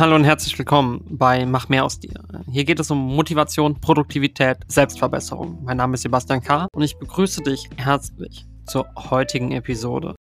Hallo 0.00 0.16
und 0.16 0.24
herzlich 0.24 0.58
willkommen 0.58 1.04
bei 1.10 1.44
Mach 1.44 1.68
mehr 1.68 1.84
aus 1.84 2.00
dir. 2.00 2.24
Hier 2.50 2.64
geht 2.64 2.80
es 2.80 2.90
um 2.90 3.14
Motivation, 3.14 3.78
Produktivität, 3.82 4.56
Selbstverbesserung. 4.66 5.62
Mein 5.62 5.76
Name 5.76 5.92
ist 5.92 6.00
Sebastian 6.00 6.40
K. 6.40 6.68
und 6.72 6.80
ich 6.80 6.96
begrüße 6.96 7.42
dich 7.42 7.68
herzlich 7.76 8.46
zur 8.64 8.86
heutigen 8.96 9.52
Episode. 9.52 10.14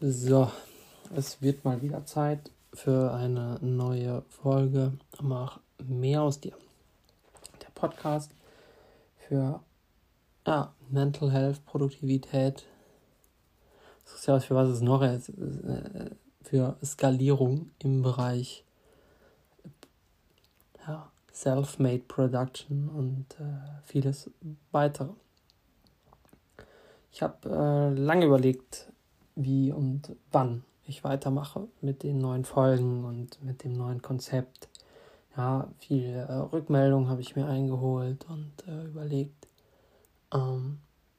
So, 0.00 0.52
es 1.16 1.40
wird 1.40 1.64
mal 1.64 1.80
wieder 1.80 2.04
Zeit 2.04 2.50
für 2.74 3.12
eine 3.14 3.58
neue 3.62 4.22
Folge. 4.28 4.92
Mach 5.22 5.60
mehr 5.82 6.22
aus 6.22 6.40
dir. 6.40 6.52
Der 7.62 7.70
Podcast 7.74 8.30
für 9.16 9.60
ja, 10.46 10.74
Mental 10.90 11.32
Health, 11.32 11.64
Produktivität, 11.64 12.66
sozial 14.04 14.40
für 14.40 14.54
was 14.54 14.68
es 14.68 14.82
noch 14.82 15.00
ist, 15.02 15.30
äh, 15.30 16.10
für 16.42 16.76
Skalierung 16.84 17.70
im 17.78 18.02
Bereich 18.02 18.64
ja, 20.86 21.10
Self-Made 21.32 22.04
Production 22.06 22.90
und 22.90 23.26
äh, 23.40 23.80
vieles 23.84 24.30
weitere. 24.70 25.14
Ich 27.10 27.22
habe 27.22 27.48
äh, 27.48 27.98
lange 27.98 28.26
überlegt, 28.26 28.92
wie 29.34 29.72
und 29.72 30.14
wann 30.30 30.62
ich 30.86 31.04
weitermache 31.04 31.68
mit 31.80 32.02
den 32.02 32.18
neuen 32.18 32.44
Folgen 32.44 33.04
und 33.04 33.42
mit 33.42 33.64
dem 33.64 33.72
neuen 33.72 34.02
Konzept. 34.02 34.68
Ja, 35.36 35.68
viele 35.78 36.22
äh, 36.22 36.32
Rückmeldungen 36.32 37.08
habe 37.08 37.20
ich 37.20 37.36
mir 37.36 37.46
eingeholt 37.46 38.24
und 38.28 38.52
äh, 38.66 38.84
überlegt, 38.86 39.46
ähm, 40.32 40.78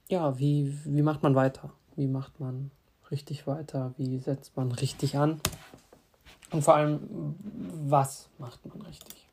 ja, 0.10 0.40
wie, 0.40 0.78
wie 0.86 1.02
macht 1.02 1.24
man 1.24 1.36
weiter? 1.36 1.72
Wie 1.96 2.08
macht 2.08 2.40
man 2.40 2.72
richtig 3.12 3.46
weiter? 3.46 3.94
Wie 3.98 4.18
setzt 4.20 4.56
man 4.56 4.72
richtig 4.72 5.18
an? 5.18 5.40
Und 6.52 6.64
vor 6.64 6.76
allem, 6.76 7.36
was 7.88 8.30
macht 8.38 8.66
man 8.66 8.82
richtig? 8.82 9.28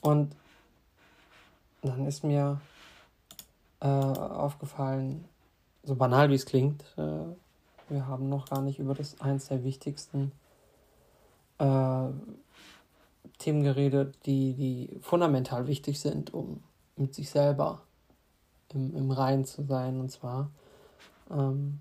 Und 0.00 0.34
dann 1.82 2.06
ist 2.06 2.22
mir 2.22 2.60
äh, 3.80 3.86
aufgefallen, 3.86 5.24
so 5.82 5.96
banal 5.96 6.30
wie 6.30 6.36
es 6.36 6.46
klingt, 6.46 6.84
äh, 6.96 7.24
wir 7.92 8.06
haben 8.06 8.28
noch 8.28 8.48
gar 8.48 8.62
nicht 8.62 8.78
über 8.78 8.94
das 8.94 9.20
eins 9.20 9.48
der 9.48 9.64
wichtigsten 9.64 10.32
äh, 11.58 12.08
Themen 13.38 13.62
geredet, 13.62 14.16
die, 14.26 14.54
die 14.54 14.98
fundamental 15.00 15.66
wichtig 15.66 16.00
sind, 16.00 16.32
um 16.32 16.62
mit 16.96 17.14
sich 17.14 17.30
selber 17.30 17.82
im, 18.72 18.94
im 18.96 19.10
Reinen 19.10 19.44
zu 19.44 19.64
sein. 19.64 20.00
Und 20.00 20.10
zwar 20.10 20.50
ähm, 21.30 21.80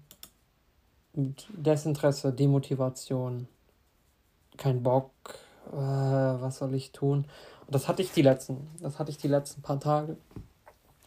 mit 1.13 1.47
Desinteresse, 1.49 2.31
Demotivation, 2.31 3.47
kein 4.57 4.83
Bock, 4.83 5.11
äh, 5.71 5.75
was 5.75 6.57
soll 6.57 6.73
ich 6.73 6.91
tun? 6.91 7.25
Und 7.65 7.75
das 7.75 7.87
hatte 7.87 8.01
ich 8.01 8.11
die 8.11 8.21
letzten, 8.21 8.67
das 8.79 8.99
hatte 8.99 9.11
ich 9.11 9.17
die 9.17 9.27
letzten 9.27 9.61
paar 9.61 9.79
Tage, 9.79 10.17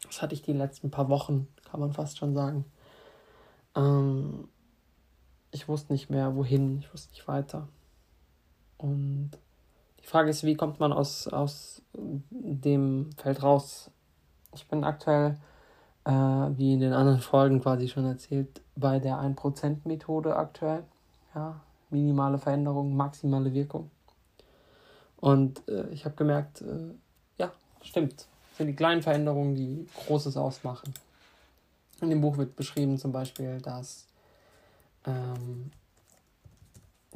das 0.07 0.23
hatte 0.23 0.35
ich 0.35 0.43
die 0.43 0.53
letzten 0.53 0.91
paar 0.91 1.09
Wochen, 1.09 1.49
kann 1.71 1.81
man 1.81 1.93
fast 1.93 2.19
schon 2.19 2.35
sagen. 2.35 2.65
Ähm, 3.75 4.49
ich 5.55 5.69
wusste 5.69 5.93
nicht 5.93 6.11
mehr, 6.11 6.35
wohin, 6.35 6.81
ich 6.81 6.93
wusste 6.93 7.13
nicht 7.13 7.29
weiter. 7.29 7.69
Und 8.77 9.31
die 10.03 10.07
Frage 10.07 10.29
ist, 10.29 10.43
wie 10.43 10.57
kommt 10.57 10.81
man 10.81 10.93
aus, 10.93 11.29
aus 11.29 11.81
dem 11.93 13.11
Feld 13.17 13.43
raus? 13.43 13.91
Ich 14.53 14.67
bin 14.67 14.83
aktuell, 14.83 15.39
äh, 16.05 16.11
wie 16.11 16.75
in 16.75 16.81
den 16.81 16.93
anderen 16.93 17.21
Folgen 17.21 17.61
quasi 17.61 17.89
schon 17.89 18.05
erzählt, 18.05 18.63
bei 18.75 18.99
der 18.99 19.17
1%-Methode 19.17 20.37
aktuell. 20.37 20.83
Ja, 21.37 21.61
minimale 21.89 22.39
Veränderung, 22.39 22.97
maximale 22.97 23.53
Wirkung. 23.55 23.91
Und 25.19 25.67
äh, 25.69 25.89
ich 25.91 26.05
habe 26.05 26.17
gemerkt, 26.17 26.63
äh, 26.63 26.95
ja, 27.39 27.53
stimmt. 27.81 28.27
Das 28.51 28.59
sind 28.59 28.67
die 28.67 28.77
kleinen 28.77 29.03
Veränderungen, 29.03 29.55
die 29.55 29.87
Großes 30.07 30.37
ausmachen. 30.37 30.93
In 32.01 32.11
dem 32.11 32.21
Buch 32.21 32.39
wird 32.39 32.57
beschrieben 32.57 32.99
zum 32.99 33.13
Beispiel, 33.13 33.61
dass 33.61 34.09
ähm, 35.07 35.71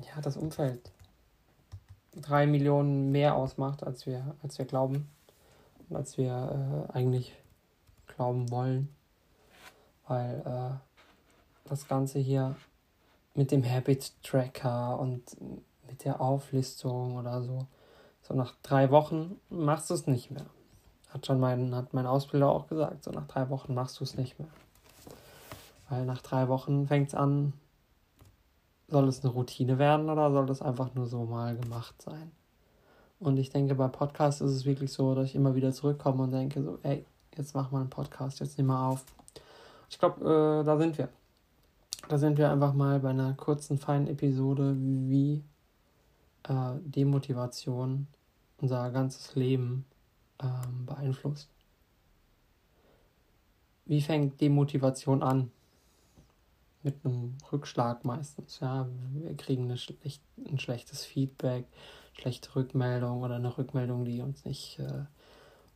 ja, 0.00 0.20
das 0.20 0.36
Umfeld 0.36 0.90
drei 2.20 2.46
Millionen 2.46 3.10
mehr 3.10 3.34
ausmacht, 3.34 3.82
als 3.84 4.06
wir, 4.06 4.34
als 4.42 4.58
wir 4.58 4.64
glauben 4.64 5.08
und 5.88 5.96
als 5.96 6.18
wir 6.18 6.88
äh, 6.90 6.92
eigentlich 6.92 7.34
glauben 8.06 8.50
wollen. 8.50 8.88
Weil 10.06 10.42
äh, 10.44 11.68
das 11.68 11.86
Ganze 11.86 12.18
hier 12.18 12.56
mit 13.34 13.50
dem 13.50 13.64
Habit 13.64 14.12
Tracker 14.22 14.98
und 14.98 15.22
mit 15.86 16.04
der 16.04 16.20
Auflistung 16.20 17.16
oder 17.16 17.42
so, 17.42 17.66
so 18.22 18.34
nach 18.34 18.54
drei 18.62 18.90
Wochen 18.90 19.38
machst 19.48 19.90
du 19.90 19.94
es 19.94 20.06
nicht 20.06 20.30
mehr. 20.30 20.46
Hat 21.10 21.24
schon 21.24 21.40
mein, 21.40 21.74
hat 21.74 21.94
mein 21.94 22.06
Ausbilder 22.06 22.50
auch 22.50 22.66
gesagt, 22.66 23.04
so 23.04 23.10
nach 23.10 23.26
drei 23.26 23.48
Wochen 23.48 23.74
machst 23.74 24.00
du 24.00 24.04
es 24.04 24.16
nicht 24.16 24.38
mehr. 24.38 24.48
Weil 25.88 26.04
nach 26.04 26.20
drei 26.20 26.48
Wochen 26.48 26.86
fängt 26.86 27.08
es 27.08 27.14
an, 27.14 27.54
soll 28.88 29.08
es 29.08 29.22
eine 29.22 29.32
Routine 29.32 29.78
werden 29.78 30.08
oder 30.08 30.30
soll 30.30 30.46
das 30.46 30.62
einfach 30.62 30.94
nur 30.94 31.06
so 31.06 31.24
mal 31.24 31.56
gemacht 31.56 32.00
sein? 32.02 32.32
Und 33.20 33.36
ich 33.38 33.50
denke, 33.50 33.74
bei 33.74 33.88
Podcasts 33.88 34.40
ist 34.40 34.52
es 34.52 34.64
wirklich 34.64 34.92
so, 34.92 35.14
dass 35.14 35.26
ich 35.26 35.34
immer 35.34 35.54
wieder 35.54 35.72
zurückkomme 35.72 36.22
und 36.24 36.30
denke 36.30 36.62
so, 36.62 36.78
ey, 36.82 37.04
jetzt 37.36 37.54
mach 37.54 37.70
mal 37.70 37.80
einen 37.80 37.90
Podcast, 37.90 38.40
jetzt 38.40 38.58
nimm 38.58 38.68
mal 38.68 38.88
auf. 38.88 39.04
Ich 39.90 39.98
glaube, 39.98 40.24
äh, 40.24 40.64
da 40.64 40.76
sind 40.78 40.98
wir. 40.98 41.08
Da 42.08 42.16
sind 42.16 42.38
wir 42.38 42.50
einfach 42.50 42.72
mal 42.74 43.00
bei 43.00 43.10
einer 43.10 43.34
kurzen, 43.34 43.76
feinen 43.76 44.06
Episode, 44.06 44.74
wie 44.78 45.42
äh, 46.44 46.74
Demotivation 46.80 48.06
unser 48.60 48.90
ganzes 48.90 49.34
Leben 49.34 49.84
ähm, 50.42 50.86
beeinflusst. 50.86 51.48
Wie 53.84 54.00
fängt 54.00 54.40
Demotivation 54.40 55.22
an? 55.22 55.50
Mit 56.82 57.04
einem 57.04 57.36
Rückschlag 57.52 58.04
meistens. 58.04 58.60
Ja, 58.60 58.88
wir 59.12 59.36
kriegen 59.36 59.64
eine 59.64 59.76
schlecht, 59.76 60.22
ein 60.46 60.58
schlechtes 60.58 61.04
Feedback, 61.04 61.66
schlechte 62.12 62.54
Rückmeldung 62.54 63.22
oder 63.22 63.36
eine 63.36 63.56
Rückmeldung, 63.56 64.04
die 64.04 64.20
uns 64.20 64.44
nicht 64.44 64.78
äh, 64.78 65.04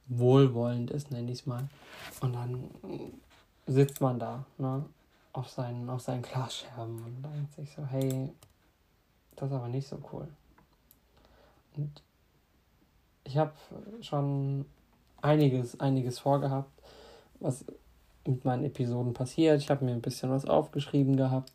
wohlwollend 0.06 0.90
ist, 0.90 1.10
nenne 1.10 1.30
ich 1.32 1.40
es 1.40 1.46
mal. 1.46 1.68
Und 2.20 2.34
dann 2.34 2.70
sitzt 3.66 4.00
man 4.00 4.18
da, 4.18 4.44
ne, 4.58 4.84
auf 5.32 5.48
seinen, 5.48 5.88
auf 5.88 6.02
seinen 6.02 6.22
Glasscherben 6.22 7.02
und 7.02 7.22
denkt 7.22 7.54
sich 7.54 7.72
so, 7.74 7.84
hey, 7.86 8.30
das 9.36 9.50
ist 9.50 9.54
aber 9.54 9.68
nicht 9.68 9.88
so 9.88 9.98
cool. 10.12 10.28
Und 11.76 12.02
ich 13.24 13.38
habe 13.38 13.52
schon 14.02 14.66
einiges, 15.22 15.80
einiges 15.80 16.18
vorgehabt, 16.18 16.70
was 17.40 17.64
mit 18.26 18.44
meinen 18.44 18.64
Episoden 18.64 19.14
passiert. 19.14 19.60
Ich 19.60 19.70
habe 19.70 19.84
mir 19.84 19.92
ein 19.92 20.00
bisschen 20.00 20.30
was 20.30 20.44
aufgeschrieben 20.44 21.16
gehabt 21.16 21.52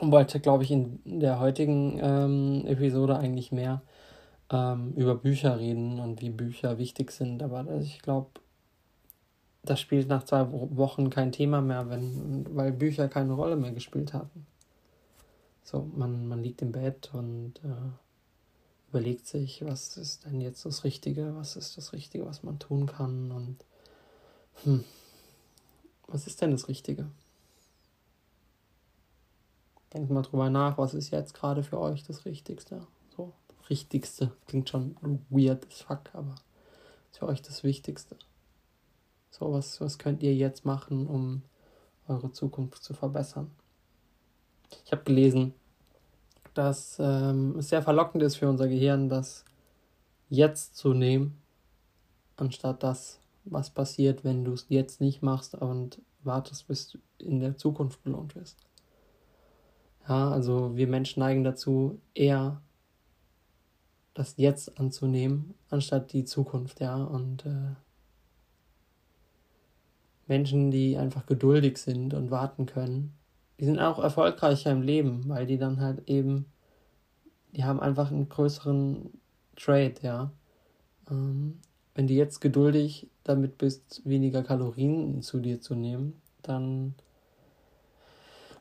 und 0.00 0.10
wollte, 0.12 0.40
glaube 0.40 0.64
ich, 0.64 0.70
in 0.70 1.00
der 1.04 1.40
heutigen 1.40 1.98
ähm, 2.02 2.66
Episode 2.66 3.16
eigentlich 3.16 3.52
mehr 3.52 3.82
ähm, 4.50 4.92
über 4.94 5.14
Bücher 5.14 5.58
reden 5.58 5.98
und 5.98 6.20
wie 6.20 6.30
Bücher 6.30 6.78
wichtig 6.78 7.10
sind. 7.10 7.42
Aber 7.42 7.66
ich 7.80 8.00
glaube, 8.00 8.30
das 9.64 9.80
spielt 9.80 10.08
nach 10.08 10.24
zwei 10.24 10.46
Wochen 10.50 11.10
kein 11.10 11.32
Thema 11.32 11.60
mehr, 11.60 11.88
wenn, 11.88 12.46
weil 12.56 12.72
Bücher 12.72 13.08
keine 13.08 13.32
Rolle 13.32 13.56
mehr 13.56 13.72
gespielt 13.72 14.12
hatten. 14.12 14.46
So, 15.64 15.88
man, 15.94 16.26
man 16.26 16.42
liegt 16.42 16.62
im 16.62 16.72
Bett 16.72 17.10
und 17.12 17.54
äh, 17.64 18.90
überlegt 18.90 19.26
sich, 19.26 19.64
was 19.64 19.96
ist 19.96 20.24
denn 20.24 20.40
jetzt 20.40 20.66
das 20.66 20.84
Richtige, 20.84 21.34
was 21.36 21.56
ist 21.56 21.76
das 21.76 21.92
Richtige, 21.92 22.26
was 22.26 22.42
man 22.42 22.58
tun 22.58 22.86
kann 22.86 23.30
und 23.30 23.64
hm, 24.64 24.84
was 26.06 26.26
ist 26.26 26.40
denn 26.40 26.50
das 26.50 26.68
Richtige? 26.68 27.06
Denkt 29.92 30.10
mal 30.10 30.22
drüber 30.22 30.48
nach, 30.48 30.78
was 30.78 30.94
ist 30.94 31.10
jetzt 31.10 31.34
gerade 31.34 31.62
für 31.62 31.78
euch 31.78 32.02
das 32.02 32.24
Richtigste? 32.24 32.86
So, 33.14 33.32
Richtigste. 33.68 34.32
Klingt 34.46 34.68
schon 34.68 34.96
weird 35.28 35.66
as 35.66 35.82
fuck, 35.82 36.10
aber 36.14 36.34
ist 37.10 37.18
für 37.18 37.26
euch 37.26 37.42
das 37.42 37.62
Wichtigste. 37.62 38.16
So, 39.30 39.52
was, 39.52 39.80
was 39.80 39.98
könnt 39.98 40.22
ihr 40.22 40.34
jetzt 40.34 40.64
machen, 40.64 41.06
um 41.06 41.42
eure 42.08 42.32
Zukunft 42.32 42.82
zu 42.82 42.94
verbessern? 42.94 43.50
Ich 44.84 44.92
habe 44.92 45.04
gelesen, 45.04 45.54
dass 46.54 46.96
ähm, 46.98 47.56
es 47.58 47.68
sehr 47.68 47.82
verlockend 47.82 48.22
ist 48.22 48.36
für 48.36 48.48
unser 48.48 48.68
Gehirn, 48.68 49.08
das 49.08 49.44
jetzt 50.28 50.76
zu 50.76 50.94
nehmen, 50.94 51.38
anstatt 52.36 52.82
das 52.82 53.18
was 53.44 53.70
passiert, 53.70 54.24
wenn 54.24 54.44
du 54.44 54.52
es 54.52 54.66
jetzt 54.68 55.00
nicht 55.00 55.22
machst 55.22 55.54
und 55.54 56.00
wartest, 56.22 56.68
bis 56.68 56.90
du 56.90 56.98
in 57.18 57.40
der 57.40 57.56
Zukunft 57.56 58.02
belohnt 58.02 58.34
wirst. 58.36 58.58
Ja, 60.08 60.30
also 60.30 60.76
wir 60.76 60.88
Menschen 60.88 61.20
neigen 61.20 61.44
dazu, 61.44 62.00
eher 62.14 62.60
das 64.14 64.34
Jetzt 64.36 64.78
anzunehmen, 64.78 65.54
anstatt 65.70 66.12
die 66.12 66.24
Zukunft, 66.24 66.80
ja. 66.80 67.02
Und 67.02 67.46
äh, 67.46 67.74
Menschen, 70.26 70.70
die 70.70 70.96
einfach 70.96 71.26
geduldig 71.26 71.78
sind 71.78 72.14
und 72.14 72.30
warten 72.30 72.66
können, 72.66 73.14
die 73.58 73.64
sind 73.64 73.78
auch 73.78 73.98
erfolgreicher 73.98 74.72
im 74.72 74.82
Leben, 74.82 75.28
weil 75.28 75.46
die 75.46 75.58
dann 75.58 75.80
halt 75.80 76.08
eben, 76.08 76.46
die 77.52 77.64
haben 77.64 77.80
einfach 77.80 78.10
einen 78.10 78.28
größeren 78.28 79.10
Trade, 79.56 79.94
ja. 80.02 80.32
Ähm, 81.10 81.60
wenn 81.94 82.06
du 82.06 82.14
jetzt 82.14 82.40
geduldig 82.40 83.08
damit 83.24 83.58
bist, 83.58 84.02
weniger 84.04 84.42
Kalorien 84.42 85.22
zu 85.22 85.40
dir 85.40 85.60
zu 85.60 85.74
nehmen, 85.74 86.20
dann 86.42 86.94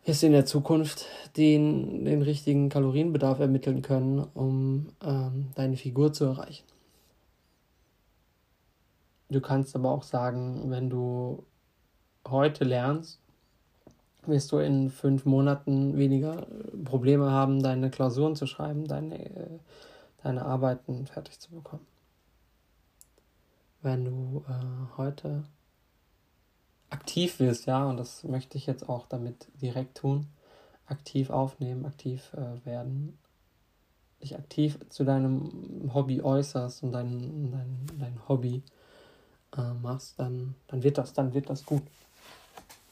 wirst 0.05 0.23
du 0.23 0.27
in 0.27 0.33
der 0.33 0.45
Zukunft 0.45 1.05
den, 1.37 2.05
den 2.05 2.21
richtigen 2.21 2.69
Kalorienbedarf 2.69 3.39
ermitteln 3.39 3.81
können, 3.81 4.19
um 4.33 4.89
ähm, 5.03 5.47
deine 5.55 5.77
Figur 5.77 6.11
zu 6.13 6.25
erreichen. 6.25 6.65
Du 9.29 9.39
kannst 9.39 9.75
aber 9.75 9.91
auch 9.91 10.03
sagen, 10.03 10.69
wenn 10.71 10.89
du 10.89 11.43
heute 12.27 12.65
lernst, 12.65 13.19
wirst 14.25 14.51
du 14.51 14.57
in 14.57 14.89
fünf 14.89 15.25
Monaten 15.25 15.97
weniger 15.97 16.45
Probleme 16.83 17.31
haben, 17.31 17.63
deine 17.63 17.89
Klausuren 17.89 18.35
zu 18.35 18.45
schreiben, 18.45 18.85
deine, 18.85 19.25
äh, 19.25 19.59
deine 20.21 20.45
Arbeiten 20.45 21.07
fertig 21.07 21.39
zu 21.39 21.51
bekommen. 21.51 21.90
Wenn 23.81 24.05
du 24.05 24.45
äh, 24.47 24.97
heute 24.97 25.43
aktiv 26.89 27.39
wirst, 27.39 27.65
ja, 27.65 27.85
und 27.85 27.97
das 27.97 28.23
möchte 28.23 28.57
ich 28.57 28.65
jetzt 28.65 28.87
auch 28.87 29.07
damit 29.07 29.47
direkt 29.61 29.97
tun, 29.97 30.27
aktiv 30.85 31.29
aufnehmen, 31.29 31.85
aktiv 31.85 32.31
äh, 32.33 32.65
werden, 32.65 33.17
dich 34.21 34.37
aktiv 34.37 34.77
zu 34.89 35.03
deinem 35.03 35.91
Hobby 35.93 36.21
äußerst 36.21 36.83
und 36.83 36.91
dein, 36.91 37.51
dein, 37.51 37.99
dein 37.99 38.27
Hobby 38.27 38.61
äh, 39.57 39.73
machst, 39.81 40.19
dann, 40.19 40.55
dann 40.67 40.83
wird 40.83 40.97
das, 40.97 41.13
dann 41.13 41.33
wird 41.33 41.49
das 41.49 41.65
gut. 41.65 41.83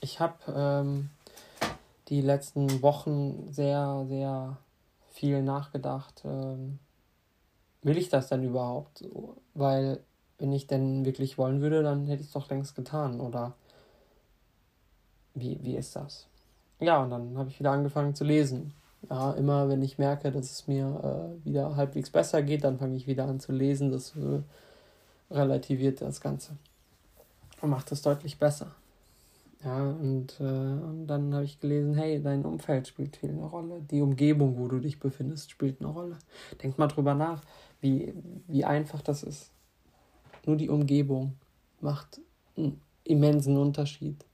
Ich 0.02 0.20
habe 0.20 0.36
ähm, 0.56 1.10
die 2.08 2.22
letzten 2.22 2.82
Wochen 2.82 3.52
sehr, 3.52 4.06
sehr 4.08 4.58
viel 5.12 5.44
nachgedacht. 5.44 6.24
Ähm, 6.26 6.80
will 7.82 7.98
ich 7.98 8.10
das 8.10 8.28
denn 8.30 8.44
überhaupt? 8.44 9.06
Weil, 9.54 10.02
wenn 10.40 10.54
ich 10.54 10.68
denn 10.68 11.06
wirklich 11.06 11.38
wollen 11.38 11.62
würde, 11.62 11.84
dann 11.84 12.08
hätte 12.08 12.22
ich 12.22 12.28
es 12.28 12.34
doch 12.34 12.50
längst 12.50 12.76
getan. 12.76 13.20
Oder 13.20 13.54
wie, 15.34 15.60
wie 15.62 15.76
ist 15.76 15.96
das? 15.96 16.28
Ja, 16.80 17.04
und 17.04 17.12
dann 17.12 17.38
habe 17.38 17.50
ich 17.50 17.60
wieder 17.60 17.72
angefangen 17.72 18.16
zu 18.16 18.24
lesen. 18.24 18.74
Ja, 19.10 19.32
immer 19.34 19.70
wenn 19.70 19.82
ich 19.82 19.98
merke, 19.98 20.32
dass 20.32 20.52
es 20.52 20.68
mir 20.68 21.36
äh, 21.42 21.46
wieder 21.46 21.76
halbwegs 21.76 22.10
besser 22.10 22.42
geht, 22.42 22.64
dann 22.64 22.80
fange 22.80 22.96
ich 22.96 23.08
wieder 23.08 23.26
an 23.26 23.40
zu 23.40 23.52
lesen. 23.52 23.92
Das 23.92 24.14
äh, 24.16 24.42
relativiert 25.34 26.02
das 26.02 26.22
Ganze 26.22 26.54
und 27.62 27.70
macht 27.70 27.92
es 27.92 28.02
deutlich 28.02 28.40
besser. 28.40 28.72
Ja, 29.64 29.84
und, 29.84 30.40
äh, 30.40 30.44
und 30.44 31.08
dann 31.08 31.34
habe 31.34 31.44
ich 31.44 31.60
gelesen, 31.60 31.94
hey, 31.94 32.22
dein 32.22 32.46
Umfeld 32.46 32.88
spielt 32.88 33.18
viel 33.18 33.32
eine 33.32 33.46
Rolle. 33.46 33.82
Die 33.92 34.02
Umgebung, 34.02 34.58
wo 34.58 34.70
du 34.70 34.80
dich 34.80 35.00
befindest, 35.00 35.52
spielt 35.52 35.82
eine 35.82 35.90
Rolle. 35.90 36.18
Denk 36.64 36.78
mal 36.78 36.88
drüber 36.88 37.14
nach, 37.14 37.44
wie, 37.82 38.14
wie 38.48 38.64
einfach 38.64 39.02
das 39.02 39.24
ist. 39.24 39.52
Nur 40.50 40.58
die 40.58 40.70
Umgebung 40.70 41.38
macht 41.80 42.20
einen 42.58 42.82
immensen 43.04 43.56
Unterschied. 43.56 44.26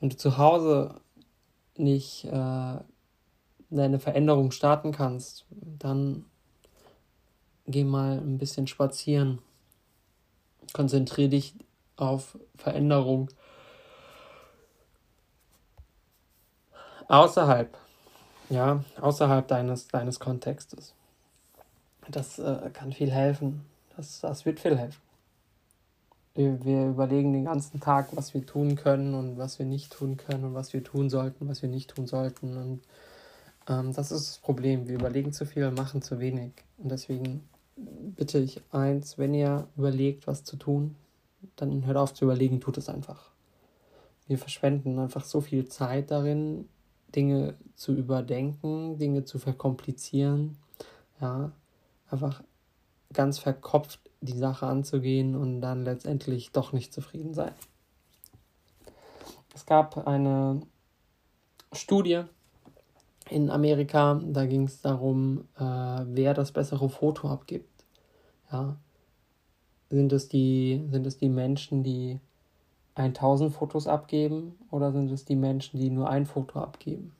Wenn 0.00 0.08
du 0.08 0.16
zu 0.16 0.38
Hause 0.38 1.02
nicht 1.76 2.24
äh, 2.24 2.78
deine 3.68 3.98
Veränderung 3.98 4.50
starten 4.50 4.90
kannst, 4.90 5.44
dann 5.50 6.24
geh 7.66 7.84
mal 7.84 8.20
ein 8.20 8.38
bisschen 8.38 8.66
spazieren. 8.66 9.40
Konzentriere 10.72 11.28
dich 11.28 11.54
auf 11.96 12.38
Veränderung 12.56 13.28
außerhalb, 17.08 17.76
ja, 18.48 18.82
außerhalb 18.98 19.46
deines, 19.46 19.88
deines 19.88 20.18
Kontextes. 20.18 20.94
Das 22.08 22.38
äh, 22.38 22.70
kann 22.72 22.94
viel 22.94 23.10
helfen. 23.10 23.66
Das, 23.98 24.20
das 24.20 24.46
wird 24.46 24.60
viel 24.60 24.78
helfen. 24.78 25.02
Wir, 26.36 26.64
wir 26.64 26.86
überlegen 26.86 27.32
den 27.32 27.46
ganzen 27.46 27.80
Tag, 27.80 28.10
was 28.16 28.32
wir 28.32 28.46
tun 28.46 28.76
können 28.76 29.12
und 29.12 29.38
was 29.38 29.58
wir 29.58 29.66
nicht 29.66 29.92
tun 29.92 30.16
können 30.16 30.44
und 30.44 30.54
was 30.54 30.72
wir 30.72 30.84
tun 30.84 31.10
sollten, 31.10 31.48
was 31.48 31.62
wir 31.62 31.68
nicht 31.68 31.96
tun 31.96 32.06
sollten. 32.06 32.56
Und 32.56 32.80
ähm, 33.68 33.92
das 33.92 34.12
ist 34.12 34.28
das 34.28 34.38
Problem. 34.38 34.86
Wir 34.86 34.94
überlegen 34.94 35.32
zu 35.32 35.46
viel 35.46 35.64
und 35.64 35.76
machen 35.76 36.00
zu 36.00 36.20
wenig. 36.20 36.52
Und 36.76 36.92
deswegen 36.92 37.48
bitte 37.74 38.38
ich 38.38 38.60
eins, 38.70 39.18
wenn 39.18 39.34
ihr 39.34 39.66
überlegt, 39.76 40.28
was 40.28 40.44
zu 40.44 40.54
tun, 40.54 40.94
dann 41.56 41.84
hört 41.84 41.96
auf 41.96 42.14
zu 42.14 42.24
überlegen, 42.24 42.60
tut 42.60 42.78
es 42.78 42.88
einfach. 42.88 43.32
Wir 44.28 44.38
verschwenden 44.38 45.00
einfach 45.00 45.24
so 45.24 45.40
viel 45.40 45.66
Zeit 45.66 46.12
darin, 46.12 46.68
Dinge 47.16 47.54
zu 47.74 47.94
überdenken, 47.94 48.96
Dinge 48.96 49.24
zu 49.24 49.40
verkomplizieren, 49.40 50.56
ja, 51.20 51.50
einfach 52.10 52.44
ganz 53.12 53.38
verkopft 53.38 54.00
die 54.20 54.36
Sache 54.36 54.66
anzugehen 54.66 55.36
und 55.36 55.60
dann 55.60 55.84
letztendlich 55.84 56.52
doch 56.52 56.72
nicht 56.72 56.92
zufrieden 56.92 57.34
sein. 57.34 57.52
Es 59.54 59.66
gab 59.66 60.06
eine 60.06 60.60
Studie 61.72 62.22
in 63.30 63.50
Amerika, 63.50 64.20
da 64.24 64.46
ging 64.46 64.64
es 64.64 64.80
darum, 64.80 65.48
äh, 65.56 65.62
wer 65.62 66.34
das 66.34 66.52
bessere 66.52 66.88
Foto 66.88 67.28
abgibt. 67.28 67.84
Ja. 68.50 68.76
Sind 69.90 70.12
es 70.12 70.28
die, 70.28 70.86
sind 70.90 71.06
es 71.06 71.16
die 71.16 71.28
Menschen, 71.28 71.82
die 71.82 72.20
1000 72.94 73.52
Fotos 73.52 73.86
abgeben 73.86 74.58
oder 74.70 74.92
sind 74.92 75.10
es 75.10 75.24
die 75.24 75.36
Menschen, 75.36 75.78
die 75.78 75.90
nur 75.90 76.10
ein 76.10 76.26
Foto 76.26 76.60
abgeben? 76.60 77.14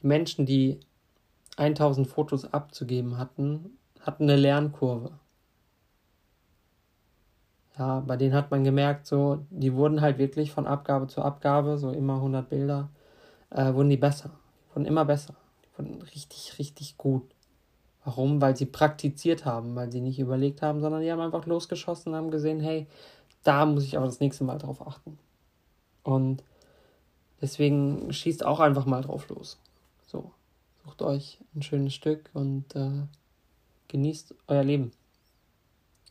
Die 0.00 0.06
Menschen, 0.06 0.46
die 0.46 0.80
1000 1.56 2.06
Fotos 2.06 2.52
abzugeben 2.52 3.18
hatten, 3.18 3.78
hatten 4.00 4.24
eine 4.24 4.36
Lernkurve. 4.36 5.12
Ja, 7.78 8.00
bei 8.00 8.16
denen 8.16 8.34
hat 8.34 8.50
man 8.50 8.64
gemerkt, 8.64 9.06
so, 9.06 9.46
die 9.50 9.74
wurden 9.74 10.00
halt 10.00 10.18
wirklich 10.18 10.52
von 10.52 10.66
Abgabe 10.66 11.06
zu 11.06 11.22
Abgabe, 11.22 11.78
so 11.78 11.90
immer 11.90 12.16
100 12.16 12.48
Bilder, 12.48 12.90
äh, 13.50 13.72
wurden 13.72 13.88
die 13.88 13.96
besser. 13.96 14.30
Die 14.64 14.74
wurden 14.74 14.86
immer 14.86 15.04
besser. 15.04 15.34
Die 15.64 15.78
wurden 15.78 16.02
richtig, 16.02 16.58
richtig 16.58 16.98
gut. 16.98 17.22
Warum? 18.04 18.40
Weil 18.40 18.56
sie 18.56 18.66
praktiziert 18.66 19.44
haben, 19.44 19.74
weil 19.76 19.90
sie 19.92 20.00
nicht 20.00 20.18
überlegt 20.18 20.62
haben, 20.62 20.80
sondern 20.80 21.02
die 21.02 21.10
haben 21.10 21.20
einfach 21.20 21.46
losgeschossen 21.46 22.12
und 22.12 22.18
haben 22.18 22.30
gesehen, 22.30 22.60
hey, 22.60 22.86
da 23.44 23.64
muss 23.66 23.84
ich 23.84 23.96
aber 23.96 24.06
das 24.06 24.20
nächste 24.20 24.44
Mal 24.44 24.58
drauf 24.58 24.86
achten. 24.86 25.18
Und 26.02 26.42
deswegen 27.40 28.12
schießt 28.12 28.44
auch 28.44 28.60
einfach 28.60 28.86
mal 28.86 29.02
drauf 29.02 29.28
los. 29.28 29.58
So, 30.06 30.32
sucht 30.84 31.02
euch 31.02 31.38
ein 31.54 31.62
schönes 31.62 31.94
Stück 31.94 32.30
und 32.34 32.74
äh, 32.74 33.06
genießt 33.90 34.34
euer 34.46 34.62
Leben. 34.62 34.92